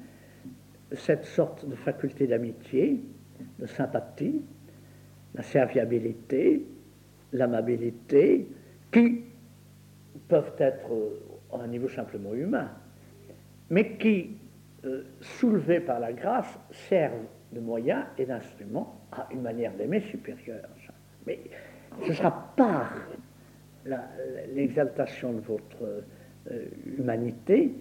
[0.93, 3.03] cette sorte de faculté d'amitié,
[3.59, 4.41] de sympathie,
[5.35, 6.65] la serviabilité,
[7.33, 8.47] l'amabilité,
[8.91, 9.23] qui
[10.27, 10.89] peuvent être
[11.53, 12.69] à un niveau simplement humain,
[13.69, 14.37] mais qui,
[14.85, 20.67] euh, soulevés par la grâce, servent de moyens et d'instruments à une manière d'aimer supérieure.
[21.25, 21.39] Mais
[22.05, 22.93] ce sera par
[24.53, 26.03] l'exaltation de votre
[26.51, 26.65] euh,
[26.97, 27.73] humanité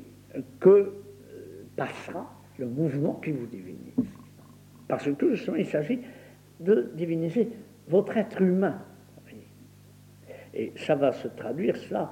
[0.61, 0.93] que euh,
[1.77, 3.95] passera le mouvement qui vous divinise.
[4.89, 6.01] Parce que tout justement, il s'agit
[6.61, 7.49] de diviniser
[7.89, 8.83] votre être humain.
[10.55, 12.11] Et ça va se traduire, cela,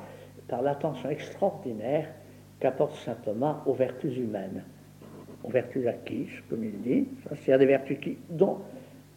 [0.49, 2.13] par l'attention extraordinaire
[2.61, 4.63] qu'apporte saint Thomas aux vertus humaines,
[5.43, 8.59] aux vertus acquises, comme il dit, c'est-à-dire des vertus qui, dont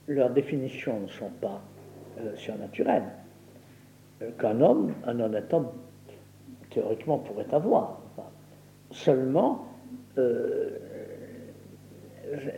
[0.07, 1.61] leurs définitions ne sont pas
[2.19, 3.09] euh, surnaturelles,
[4.21, 5.69] euh, qu'un homme, un honnête homme,
[6.69, 8.01] théoriquement pourrait avoir.
[8.91, 9.65] seulement,
[10.17, 10.69] euh,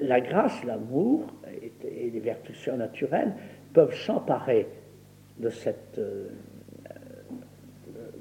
[0.01, 1.27] la grâce, l'amour
[1.61, 3.33] et, les vertus surnaturelles
[3.73, 4.67] peuvent s'emparer
[5.37, 6.29] de cette, de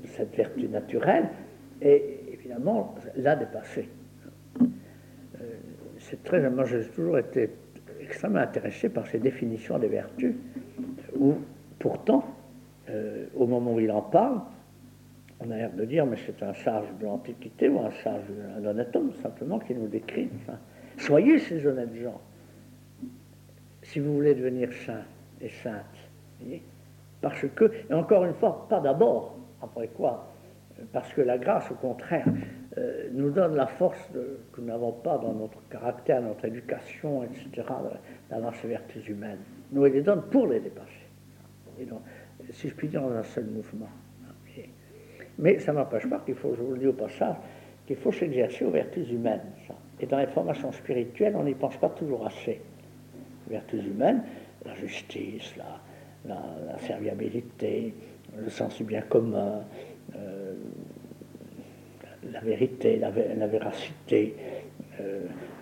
[0.05, 1.29] cette vertu naturelle
[1.81, 2.18] et
[2.49, 3.89] évidemment l'a dépassé.
[4.61, 5.45] Euh,
[5.99, 7.51] c'est très, moi j'ai toujours été
[8.01, 10.35] extrêmement intéressé par ces définitions des vertus,
[11.19, 11.35] où
[11.79, 12.25] pourtant,
[12.89, 14.41] euh, au moment où il en parle,
[15.41, 18.25] on a l'air de dire, mais c'est un sage de l'Antiquité ou un sage,
[18.57, 20.31] un honnête homme simplement qui nous décrit.
[20.97, 22.21] soyez ces honnêtes gens,
[23.83, 25.05] si vous voulez devenir saint
[25.41, 25.85] et sainte.
[27.21, 30.29] Parce que, et encore une fois, pas d'abord, après quoi
[30.93, 32.27] parce que la grâce, au contraire,
[32.77, 33.99] euh, nous donne la force
[34.53, 37.67] que nous n'avons pas dans notre caractère, notre éducation, etc.,
[38.31, 39.41] d'avoir ces vertus humaines.
[39.73, 41.07] Nous les donne pour les dépasser.
[41.81, 42.01] Et donc,
[42.51, 43.89] si je puis dire, dans un seul mouvement.
[45.39, 47.37] Mais ça n'empêche pas qu'il faut, je vous le dis au passage,
[47.87, 49.53] qu'il faut s'exercer aux vertus humaines.
[50.01, 52.61] Et dans les formations spirituelles, on n'y pense pas toujours assez.
[53.49, 54.25] Vertus humaines,
[54.65, 55.81] la justice, la,
[56.27, 57.95] la serviabilité,
[58.37, 59.63] le sens du bien commun,
[60.17, 60.55] euh,
[62.33, 63.11] la vérité, la,
[63.47, 64.35] véracité,
[65.01, 65.21] euh,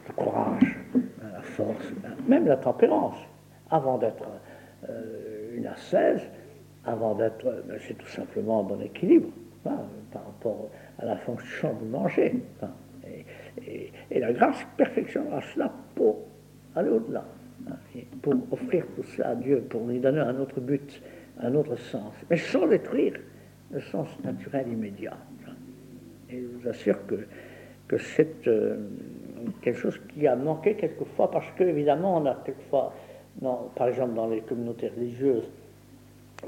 [0.08, 1.92] le courage, la force,
[2.26, 3.16] même la tempérance,
[3.70, 4.26] avant d'être
[4.88, 6.22] euh, une ascèse,
[6.84, 9.28] avant d'être, ben, c'est tout simplement un bon équilibre
[9.66, 9.78] hein,
[10.12, 12.34] par rapport à la fonction de manger.
[12.62, 12.70] Hein.
[13.66, 16.16] et, la grâce perfectionnera cela pour
[16.74, 17.24] aller au-delà,
[17.68, 17.76] hein,
[18.22, 21.02] pour offrir tout cela à Dieu, pour lui donner un autre but,
[21.40, 23.14] un autre sens, mais sans détruire
[23.70, 25.16] le sens naturel immédiat.
[26.30, 27.26] Et je vous assure que,
[27.88, 28.76] que c'est euh,
[29.62, 32.92] quelque chose qui a manqué quelquefois, parce qu'évidemment, on a quelquefois,
[33.74, 35.48] par exemple dans les communautés religieuses,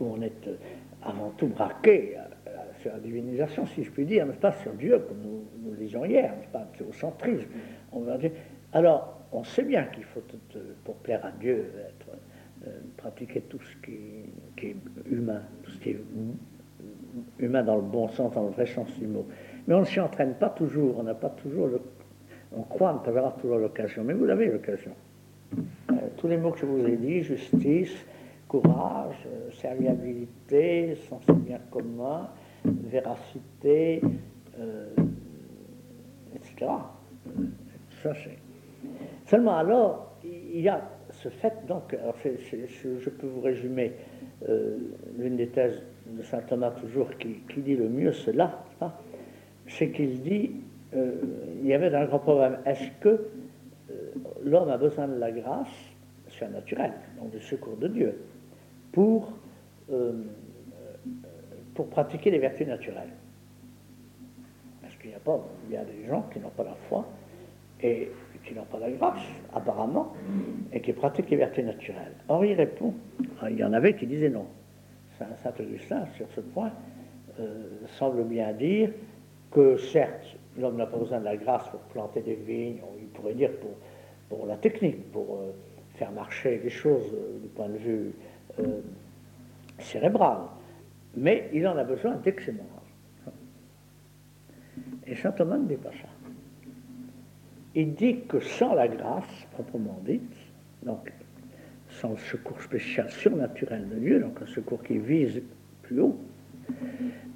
[0.01, 0.57] où on est euh,
[1.03, 2.51] avant tout braqué, euh,
[2.81, 5.77] sur la divinisation, si je puis dire, n'est-ce pas, sur Dieu, comme nous, nous le
[5.77, 6.67] disions hier, n'est-ce pas,
[7.93, 8.33] va dire.
[8.73, 10.23] Alors, on sait bien qu'il faut,
[10.85, 11.71] pour plaire à Dieu,
[12.97, 14.77] pratiquer tout ce qui, est
[15.11, 16.01] humain, tout ce qui est
[17.39, 19.27] humain dans le bon sens, dans le vrai sens du mot.
[19.67, 21.81] Mais on ne s'y entraîne pas toujours, on n'a pas toujours le,
[22.57, 24.93] on croit ne pas avoir toujours l'occasion, mais vous avez l'occasion.
[25.57, 27.95] Euh, tous les mots que je vous ai dit, justice,
[28.47, 32.29] courage, euh, serviabilité, sens bien commun,
[32.65, 34.01] véracité,
[34.59, 34.87] euh,
[36.35, 36.71] etc.
[38.03, 38.13] Ça.
[39.27, 43.93] Seulement alors, il y a ce fait, donc, alors je peux vous résumer
[45.19, 48.65] l'une des thèses de saint Thomas toujours qui, dit le mieux cela,
[49.67, 50.53] c'est qu'il dit
[50.93, 52.59] il y avait un grand problème.
[52.65, 53.29] Est-ce que
[54.43, 55.69] l'homme a besoin de la grâce?
[56.39, 58.19] Surnaturelle, donc du secours de Dieu,
[58.93, 59.33] pour,
[59.91, 60.13] euh,
[61.75, 63.13] pour pratiquer les vertus naturelles.
[64.83, 65.39] Parce qu'il y a, pas,
[65.69, 67.07] il y a des gens qui n'ont pas la foi
[67.83, 68.11] et
[68.45, 69.21] qui n'ont pas la grâce,
[69.55, 70.15] apparemment,
[70.73, 72.15] et qui pratiquent les vertus naturelles.
[72.29, 72.95] Or, il répond,
[73.51, 74.47] il y en avait qui disaient non.
[75.19, 76.73] Saint Augustin, sur ce point,
[77.41, 77.65] euh,
[77.99, 78.91] semble bien dire
[79.51, 83.35] que certes, l'homme n'a pas besoin de la grâce pour planter des vignes, il pourrait
[83.35, 83.71] dire pour,
[84.29, 85.53] pour la technique, pour euh,
[85.95, 88.13] faire marcher les choses du point de vue
[88.61, 88.81] euh,
[89.79, 90.39] cérébral,
[91.17, 92.65] mais il en a besoin dès que c'est mort.
[95.07, 96.09] Et saint Thomas ne dit pas ça.
[97.75, 100.35] Il dit que sans la grâce, proprement dite,
[100.83, 101.13] donc
[102.01, 105.43] sans secours spécial surnaturel de Dieu, donc un secours qui vise
[105.83, 106.19] plus haut,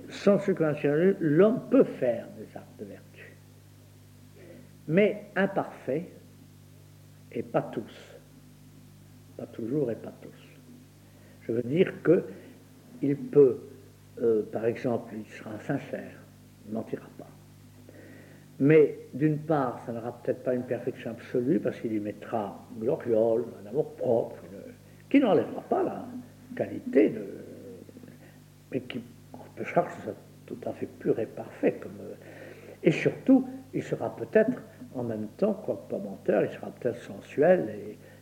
[0.08, 3.32] sans secours naturel, l'homme peut faire des actes de vertu,
[4.88, 6.06] mais imparfait
[7.32, 8.16] et pas tous.
[9.36, 10.30] Pas toujours et pas tous.
[11.42, 13.58] Je veux dire qu'il peut,
[14.20, 16.18] euh, par exemple, il sera sincère,
[16.66, 17.28] il ne mentira pas.
[18.60, 23.44] Mais d'une part, ça n'aura peut-être pas une perfection absolue parce qu'il y mettra gloriole,
[23.64, 24.36] un amour propre,
[25.12, 26.06] qui n'enlèvera pas la
[26.56, 27.22] qualité, de,
[28.70, 29.02] mais qui
[29.54, 30.14] que ce soit
[30.46, 31.78] tout à fait pur et parfait.
[31.84, 32.14] Euh,
[32.82, 34.62] et surtout, il sera peut-être
[34.94, 37.68] en même temps, quoique pas menteur, il sera peut-être sensuel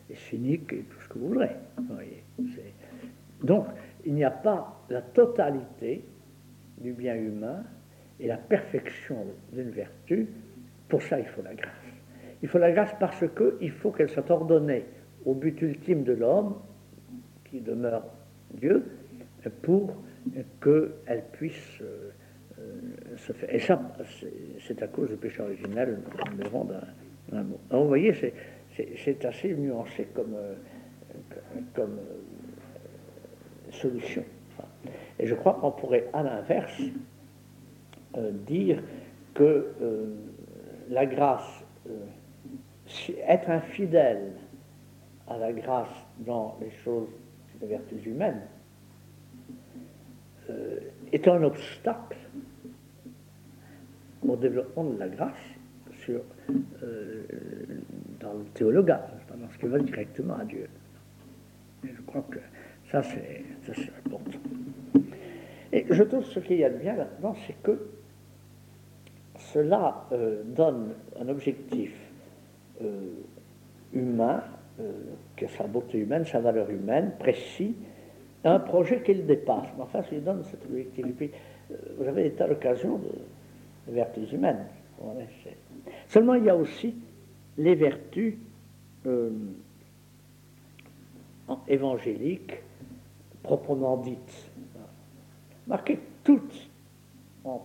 [0.08, 1.56] et, cynique et tout ce que vous voudrez.
[3.44, 3.66] Donc,
[4.04, 6.04] il n'y a pas la totalité
[6.78, 7.62] du bien humain
[8.18, 10.28] et la perfection d'une vertu.
[10.88, 11.70] Pour ça, il faut la grâce.
[12.42, 13.24] Il faut la grâce parce
[13.60, 14.84] qu'il faut qu'elle soit ordonnée
[15.24, 16.56] au but ultime de l'homme,
[17.50, 18.04] qui demeure
[18.54, 18.84] Dieu,
[19.62, 19.94] pour
[20.60, 22.10] qu'elle puisse euh,
[22.58, 23.54] euh, se faire.
[23.54, 23.80] Et ça,
[24.66, 25.98] c'est à cause du péché originel,
[26.30, 26.68] nous verrons
[27.30, 27.60] d'un mot.
[27.70, 28.14] Vous voyez,
[28.74, 30.54] c'est assez nuancé comme, euh,
[31.74, 31.98] comme
[33.70, 34.24] solution.
[35.18, 36.80] Et je crois qu'on pourrait, à l'inverse,
[38.46, 38.82] dire
[39.34, 39.68] que
[40.88, 41.64] la grâce,
[43.26, 44.32] être infidèle
[45.28, 45.88] à la grâce
[46.18, 47.08] dans les choses,
[47.60, 48.42] les vertus humaines,
[51.12, 52.16] est un obstacle
[54.26, 55.36] au développement de la grâce
[56.04, 56.20] sur,
[58.18, 59.08] dans le théologat,
[59.38, 60.66] dans ce qui va directement à Dieu.
[61.84, 62.38] Et je crois que
[62.90, 63.44] ça, c'est
[64.06, 64.38] important.
[65.72, 67.78] Et je trouve ce qu'il y a de bien là-dedans, c'est que
[69.52, 71.92] cela euh, donne un objectif
[72.82, 73.10] euh,
[73.92, 74.42] humain,
[74.80, 74.92] euh,
[75.46, 77.74] sa beauté humaine, sa valeur humaine, précis,
[78.44, 79.68] un projet qu'il dépasse.
[79.76, 81.06] Mais enfin, ça lui donne cet objectif.
[81.06, 81.30] Et puis,
[81.98, 84.66] vous avez été à l'occasion de, vertus humaines.
[86.08, 86.94] Seulement, il y a aussi
[87.56, 88.34] les vertus
[91.68, 92.62] évangéliques
[93.42, 94.50] proprement dite.
[95.66, 96.68] Marquez toutes
[97.44, 97.62] ont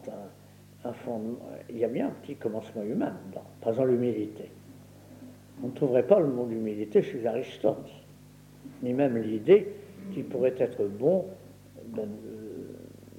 [0.84, 1.38] un, fondement.
[1.69, 4.49] Il y a bien un petit commencement humain dedans, par exemple l'humilité.
[5.64, 7.89] On ne trouverait pas le mot d'humilité chez Aristote,
[8.84, 9.74] ni même l'idée
[10.14, 11.26] qu'il pourrait être bon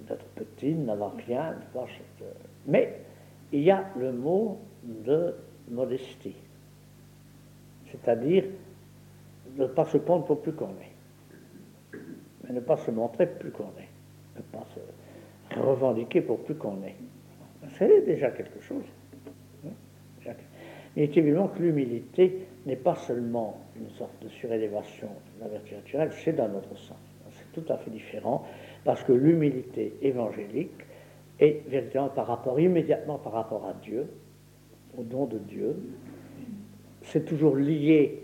[0.07, 1.57] d'être petit, n'avoir rien.
[2.67, 3.01] Mais
[3.53, 5.35] il y a le mot de
[5.71, 6.37] modestie,
[7.91, 8.45] c'est-à-dire
[9.57, 10.97] de ne pas se prendre pour plus qu'on est
[12.47, 16.83] mais ne pas se montrer plus qu'on est, ne pas se revendiquer pour plus qu'on
[16.85, 16.97] est.
[17.79, 18.85] C'est déjà quelque chose.
[20.97, 25.75] Il est évident que l'humilité n'est pas seulement une sorte de surélévation de la vertu
[25.75, 26.97] naturelle, c'est dans notre sens.
[27.31, 28.47] C'est tout à fait différent,
[28.83, 30.73] parce que l'humilité évangélique
[31.39, 31.63] est
[32.15, 34.09] par rapport, immédiatement par rapport à Dieu,
[34.97, 35.77] au don de Dieu.
[37.03, 38.23] C'est toujours lié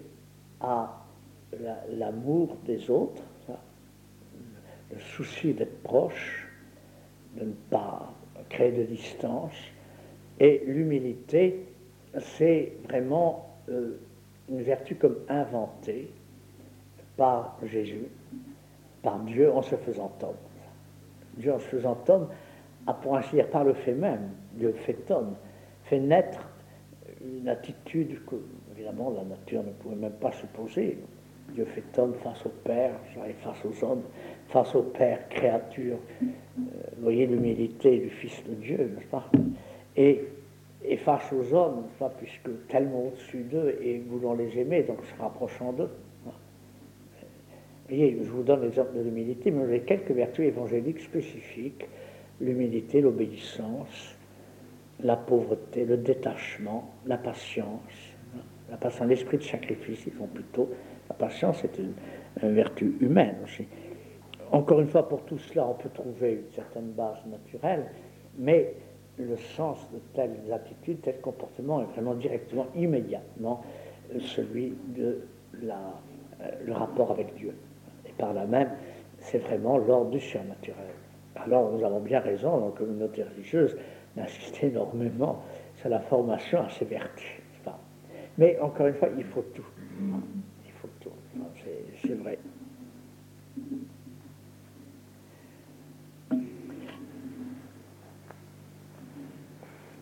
[0.61, 1.05] à
[1.91, 3.23] l'amour des autres,
[4.91, 6.49] le souci d'être proche,
[7.37, 8.15] de ne pas
[8.49, 9.55] créer de distance.
[10.41, 11.67] Et l'humilité,
[12.19, 13.99] c'est vraiment euh,
[14.49, 16.11] une vertu comme inventée
[17.17, 18.07] par Jésus,
[19.03, 20.35] par Dieu en se faisant homme.
[21.37, 22.29] Dieu en se faisant homme,
[22.87, 25.35] à pour ainsi dire par le fait même, Dieu fait homme,
[25.85, 26.49] fait naître
[27.23, 28.37] une attitude que,
[28.75, 30.99] évidemment, la nature ne pouvait même pas supposer.
[31.55, 32.93] Dieu fait homme face au Père,
[33.43, 34.03] face aux hommes,
[34.49, 35.99] face au Père, créature.
[36.23, 36.65] Euh,
[37.01, 39.31] voyez l'humilité du Fils de Dieu, n'est-ce pas?
[40.85, 41.85] Et, face aux hommes,
[42.19, 45.91] puisque tellement au-dessus d'eux et voulant les aimer, donc se rapprochant d'eux.
[47.89, 51.87] Voyez, je vous donne l'exemple de l'humilité, mais j'ai quelques vertus évangéliques spécifiques
[52.43, 54.17] l'humilité, l'obéissance,
[55.03, 58.15] la pauvreté, le détachement, la patience.
[58.71, 60.69] La patience, l'esprit de sacrifice, ils font plutôt.
[61.09, 61.95] La patience est une,
[62.55, 63.67] vertu humaine aussi.
[64.51, 67.87] Encore une fois, pour tout cela, on peut trouver une certaine base naturelle,
[68.39, 68.75] mais
[69.23, 73.63] le sens de telles attitudes, tel comportement est vraiment directement, immédiatement
[74.21, 75.21] celui de
[75.63, 75.79] la,
[76.43, 77.55] euh, le rapport avec Dieu.
[78.07, 78.71] Et par là même,
[79.19, 80.85] c'est vraiment l'ordre du surnaturel.
[81.37, 83.77] Alors nous avons bien raison, dans la communauté religieuse,
[84.17, 85.43] d'insister énormément
[85.77, 87.43] sur la formation à ces vertus.
[88.39, 89.67] Mais encore une fois, il faut tout.
[90.65, 91.11] Il faut tout.
[92.05, 92.39] C'est vrai.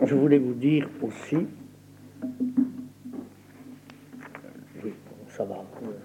[0.03, 1.47] Je voulais vous dire aussi,
[5.29, 5.63] ça va,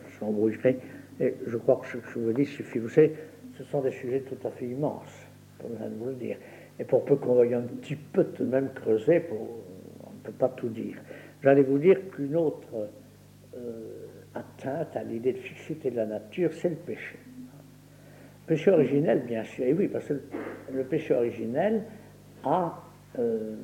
[0.10, 0.80] je m'embrouillerai,
[1.20, 2.80] je crois que ce que je vous dis suffit.
[2.80, 3.16] Vous savez,
[3.58, 5.28] ce sont des sujets tout à fait immenses,
[5.60, 6.38] pour vous le dire.
[6.78, 10.34] Et pour peu qu'on veuille un petit peu tout de même creuser, on ne peut
[10.34, 10.98] pas tout dire.
[11.42, 12.90] J'allais vous dire qu'une autre
[13.56, 17.18] euh, atteinte à l'idée de fixité de la nature, c'est le péché.
[18.42, 20.20] Le péché originel, bien sûr, et oui, parce que
[20.74, 21.84] le péché originel
[22.44, 22.84] a
[23.18, 23.56] euh,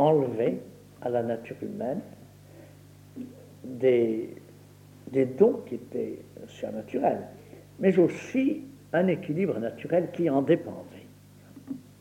[0.00, 0.58] enlevé
[1.02, 2.00] à la nature humaine
[3.64, 4.34] des,
[5.38, 7.26] dons qui étaient surnaturels
[7.80, 11.06] mais aussi un équilibre naturel qui en dépendait.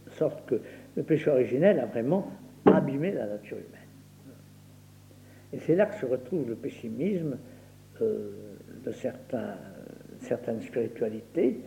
[0.06, 0.62] De sorte que
[0.96, 2.30] le péché originel a vraiment
[2.66, 3.80] abîmé la nature humaine.
[5.54, 7.38] Et c'est là que se retrouve le pessimisme
[8.02, 8.32] euh,
[8.86, 11.60] de certaines spiritualités.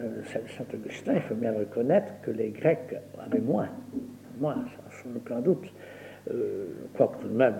[0.00, 3.70] Euh, Saint Augustin, il faut bien reconnaître que les Grecs avaient moins,
[4.38, 4.64] moins,
[5.06, 5.72] sans aucun doute.
[6.30, 6.66] Euh,
[7.22, 7.54] de même,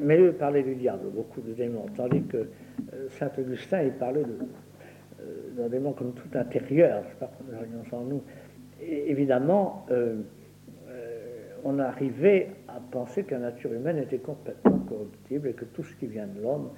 [0.00, 4.24] mais eux parlaient du diable, beaucoup de démons, tandis que euh, Saint Augustin, il parlait
[4.24, 4.38] de,
[5.56, 7.16] d'un démon comme tout intérieur, je sais
[7.90, 8.22] pas en nous.
[8.80, 10.16] évidemment, euh,
[10.88, 11.20] euh,
[11.64, 15.94] on arrivait à penser que la nature humaine était complètement corruptible et que tout ce
[15.96, 16.70] qui vient de l'homme,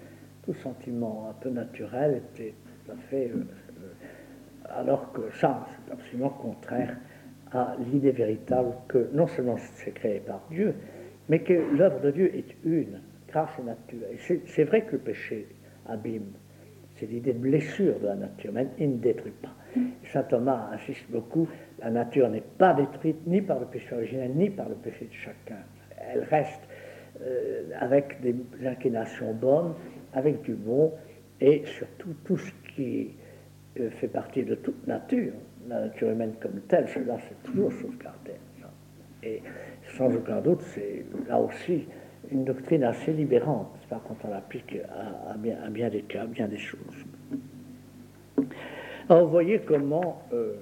[0.44, 2.54] tout sentiment un peu naturel était
[2.84, 3.30] tout à fait.
[3.30, 3.42] Euh,
[4.68, 6.96] alors que ça, c'est absolument contraire
[7.52, 10.74] à l'idée véritable que non seulement c'est créé par Dieu,
[11.28, 14.38] mais que l'œuvre de Dieu est une, grâce et nature.
[14.46, 15.46] C'est vrai que le péché
[15.88, 16.32] abîme
[16.98, 19.54] c'est l'idée de blessure de la nature humaine, il ne détruit pas.
[20.12, 21.46] Saint Thomas insiste beaucoup,
[21.78, 25.12] la nature n'est pas détruite ni par le péché originel, ni par le péché de
[25.12, 25.58] chacun.
[26.12, 26.62] Elle reste
[27.20, 28.34] euh, avec des
[28.66, 29.74] inclinations bonnes,
[30.14, 30.92] avec du bon,
[31.40, 33.10] et surtout tout ce qui
[33.78, 35.32] euh, fait partie de toute nature,
[35.68, 38.32] la nature humaine comme telle, cela c'est toujours sauvegardé.
[39.22, 39.42] Et
[39.96, 41.86] sans aucun doute, c'est là aussi
[42.30, 44.76] une doctrine assez libérante, pas quand on l'applique
[45.28, 46.78] à, bien, des cas, à bien des choses.
[49.08, 50.54] Alors vous voyez comment euh,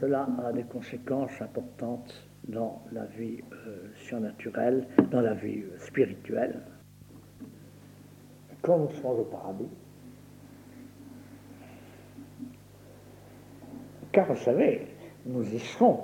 [0.00, 6.60] cela a des conséquences importantes dans la vie euh, surnaturelle, dans la vie euh, spirituelle.
[8.62, 9.68] Quand nous sommes au paradis,
[14.12, 14.86] car vous savez,
[15.26, 16.00] nous y serons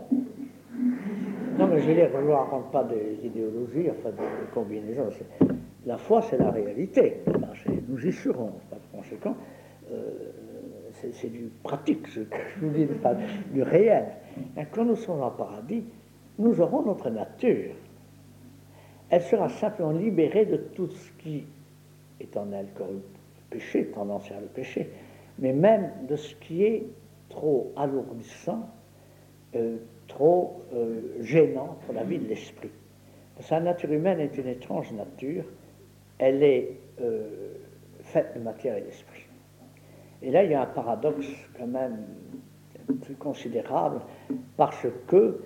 [1.59, 5.09] non, mais je veux dire, je ne raconte pas des idéologies, enfin des combinaisons.
[5.87, 7.21] La foi, c'est la réalité.
[7.89, 9.37] nous y serons, par conséquent.
[9.93, 10.11] Euh,
[11.13, 12.23] c'est du pratique, je,
[12.61, 13.15] vous dis, pas
[13.53, 14.07] du réel.
[14.57, 15.85] Et quand nous sommes en paradis,
[16.39, 17.75] nous aurons notre nature.
[19.11, 21.45] Elle sera simplement libérée de tout ce qui
[22.21, 23.01] est en elle comme
[23.51, 24.91] péché, tendance à le péché,
[25.39, 26.87] mais même de ce qui est
[27.35, 28.69] trop alourdissant,
[29.57, 32.71] euh, trop euh, gênant pour la vie de l'esprit.
[33.41, 35.45] Sa nature humaine est une étrange nature,
[36.19, 37.55] elle est euh,
[38.03, 39.25] faite de matière et d'esprit.
[40.23, 41.27] Et là, il y a un paradoxe
[41.59, 42.05] quand même
[43.03, 44.01] plus considérable,
[44.57, 45.41] parce que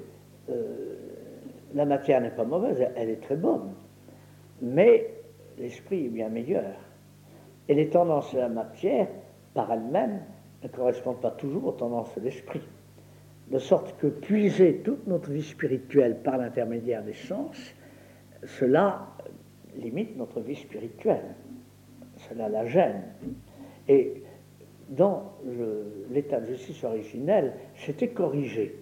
[1.75, 3.73] la matière n'est pas mauvaise, elle est très bonne,
[4.63, 5.09] mais
[5.59, 6.75] l'esprit est bien meilleur.
[7.69, 9.09] Et les tendances de la matière,
[9.55, 10.21] par elles-mêmes,
[10.63, 12.63] ne correspondent pas toujours aux tendances de l'esprit.
[13.51, 17.57] De sorte que puiser toute notre vie spirituelle par l'intermédiaire des sens,
[18.45, 19.09] cela
[19.77, 21.35] limite notre vie spirituelle.
[22.29, 23.03] Cela la gêne.
[23.89, 24.23] Et
[24.91, 25.33] dans
[26.11, 28.77] l'état de justice originel, c'était corrigé.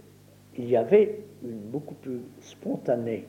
[0.56, 3.26] Il y avait une beaucoup plus spontanée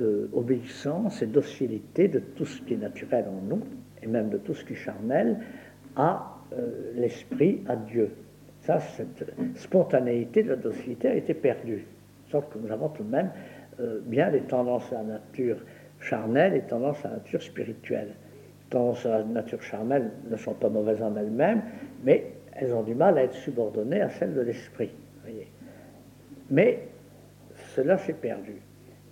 [0.00, 3.62] euh, obéissance et docilité de tout ce qui est naturel en nous,
[4.02, 5.40] et même de tout ce qui est charnel,
[5.96, 8.10] à euh, l'esprit, à Dieu.
[8.62, 9.24] Ça, cette
[9.54, 11.86] spontanéité de la docilité a été perdue.
[12.30, 13.30] Sauf que nous avons tout de même
[13.80, 15.56] euh, bien les tendances à la nature
[16.00, 18.08] charnelle et tendances à la nature spirituelle.
[18.08, 21.62] Les tendances à la nature charnelle ne sont pas mauvaises en elles-mêmes,
[22.04, 24.90] mais elles ont du mal à être subordonnées à celles de l'esprit.
[26.50, 26.88] Mais
[27.74, 28.54] cela s'est perdu.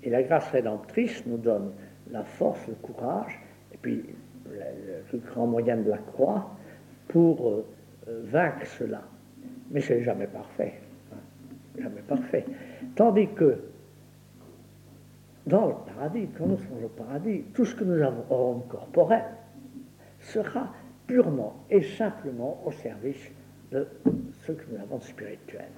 [0.03, 1.73] Et la grâce rédemptrice nous donne
[2.11, 3.39] la force, le courage,
[3.73, 4.05] et puis
[4.51, 6.51] le, grand moyen de la croix
[7.09, 7.67] pour euh,
[8.09, 9.03] euh, vaincre cela.
[9.71, 10.75] Mais c'est jamais parfait.
[11.13, 12.45] Hein, jamais parfait.
[12.95, 13.59] Tandis que
[15.47, 19.25] dans le paradis, quand nous sommes au paradis, tout ce que nous avons corporel
[20.21, 20.73] sera
[21.07, 23.31] purement et simplement au service
[23.71, 23.87] de
[24.45, 25.69] ce que nous avons de spirituel.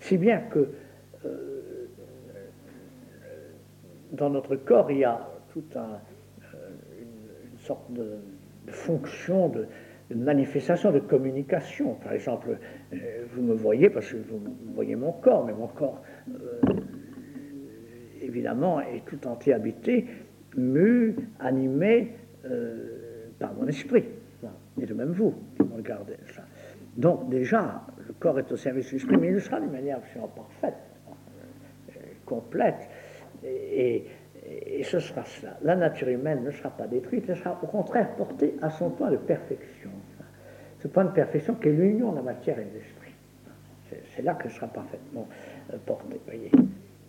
[0.00, 0.68] Si bien que
[1.24, 1.88] euh,
[4.12, 5.98] dans notre corps, il y a toute un,
[7.00, 8.18] une, sorte de,
[8.68, 9.66] fonction, de,
[10.14, 11.94] manifestation, de communication.
[11.94, 12.58] Par exemple,
[12.92, 12.96] euh,
[13.32, 14.40] vous me voyez parce que vous
[14.74, 16.60] voyez mon corps, mais mon corps, euh,
[18.20, 20.06] évidemment, est tout entier habité,
[20.56, 22.12] mu, animé
[23.40, 24.04] par mon esprit.
[24.80, 26.14] Et de même vous, qui me regardez.
[26.96, 29.98] Donc déjà, le corps est au service de l'esprit, mais il le sera d'une manière
[29.98, 30.76] absolument parfaite,
[32.24, 32.88] complète
[33.44, 34.04] et,
[34.82, 35.58] ce sera cela.
[35.62, 39.10] La nature humaine ne sera pas détruite, elle sera au contraire portée à son point
[39.10, 39.90] de perfection.
[40.80, 43.12] Ce point de perfection qui est l'union de la matière et de l'esprit.
[44.14, 45.28] C'est là qu'elle sera parfaitement
[45.72, 46.20] euh, portée.
[46.26, 46.50] Voyez.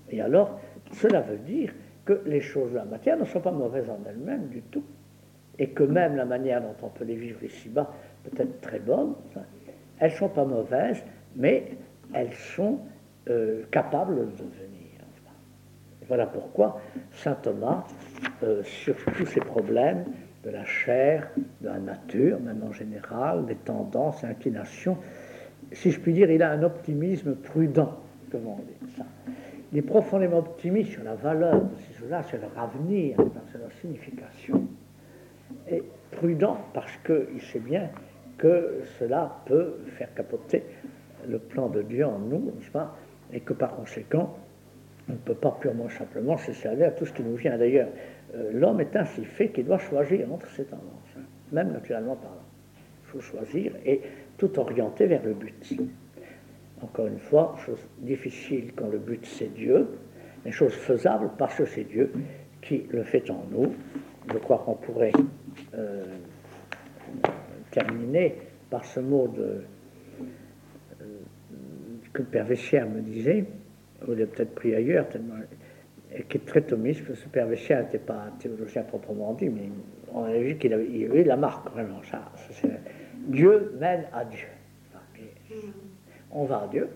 [0.09, 0.59] Et alors,
[0.93, 1.73] cela veut dire
[2.05, 4.83] que les choses de la matière ne sont pas mauvaises en elles-mêmes du tout.
[5.59, 7.91] Et que même la manière dont on peut les vivre ici-bas
[8.23, 9.15] peut être très bonne,
[9.99, 11.03] elles ne sont pas mauvaises,
[11.35, 11.71] mais
[12.13, 12.79] elles sont
[13.27, 14.77] euh, capables de devenir
[16.07, 16.79] voilà pourquoi
[17.11, 17.83] saint Thomas,
[18.43, 20.05] euh, sur tous ces problèmes
[20.47, 21.29] de la chair,
[21.61, 24.97] de la nature, même en général, des tendances inclinations,
[25.73, 27.99] si je puis dire, il a un optimisme prudent,
[28.31, 29.03] comme on dit ça.
[29.73, 33.17] Il est profondément optimiste sur la valeur de ces choses-là, sur leur avenir,
[33.49, 34.65] sur leur signification.
[35.69, 37.89] Et prudent parce qu'il sait bien
[38.37, 40.63] que cela peut faire capoter
[41.27, 42.95] le plan de Dieu en nous, n'est-ce pas?
[43.33, 44.37] Et que par conséquent,
[45.09, 47.57] on ne peut pas purement simplement se servir à tout ce qui nous vient.
[47.57, 47.89] D'ailleurs,
[48.35, 51.15] euh, l'homme est ainsi fait qu'il doit choisir entre ses tendances,
[51.51, 52.37] même naturellement parlant.
[53.03, 54.01] Il faut choisir et
[54.37, 55.73] tout orienter vers le but.
[56.81, 59.87] Encore une fois, chose difficile quand le but c'est Dieu,
[60.45, 62.11] mais chose faisable parce que c'est Dieu
[62.61, 63.73] qui le fait en nous.
[64.31, 65.13] Je crois qu'on pourrait
[65.73, 66.03] euh,
[67.71, 68.35] terminer
[68.69, 69.63] par ce mot de,
[71.01, 71.05] euh,
[72.13, 73.45] que Père Vessière me disait
[74.01, 75.35] vous l'avez peut-être pris ailleurs, tellement,
[76.15, 79.49] et qui est très thomiste, parce que ce père n'était pas un théologien proprement dit,
[79.49, 79.69] mais
[80.13, 82.01] on a vu qu'il avait, la marque, vraiment.
[82.03, 82.31] Ça,
[83.27, 84.47] Dieu mène à Dieu.
[86.31, 86.89] on va à Dieu,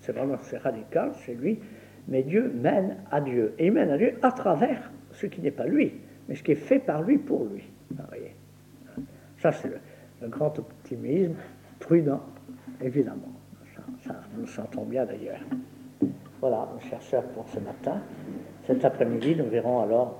[0.00, 1.58] c'est vraiment c'est radical, c'est lui,
[2.08, 3.54] mais Dieu mène à Dieu.
[3.58, 5.92] Et il mène à Dieu à travers ce qui n'est pas lui,
[6.28, 7.64] mais ce qui est fait par lui pour lui.
[9.38, 11.34] Ça, c'est le, grand optimisme,
[11.80, 12.24] prudent,
[12.80, 13.32] évidemment.
[13.74, 15.40] Ça, ça nous sentons bien d'ailleurs.
[16.46, 18.02] Voilà, mes chers sœurs, pour ce matin.
[18.66, 20.18] Cet après-midi, nous verrons alors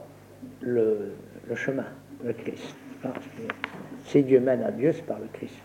[0.62, 1.12] le,
[1.54, 1.84] chemin,
[2.24, 2.74] le Christ.
[4.06, 5.60] Si Dieu mène à Dieu, c'est par le Christ.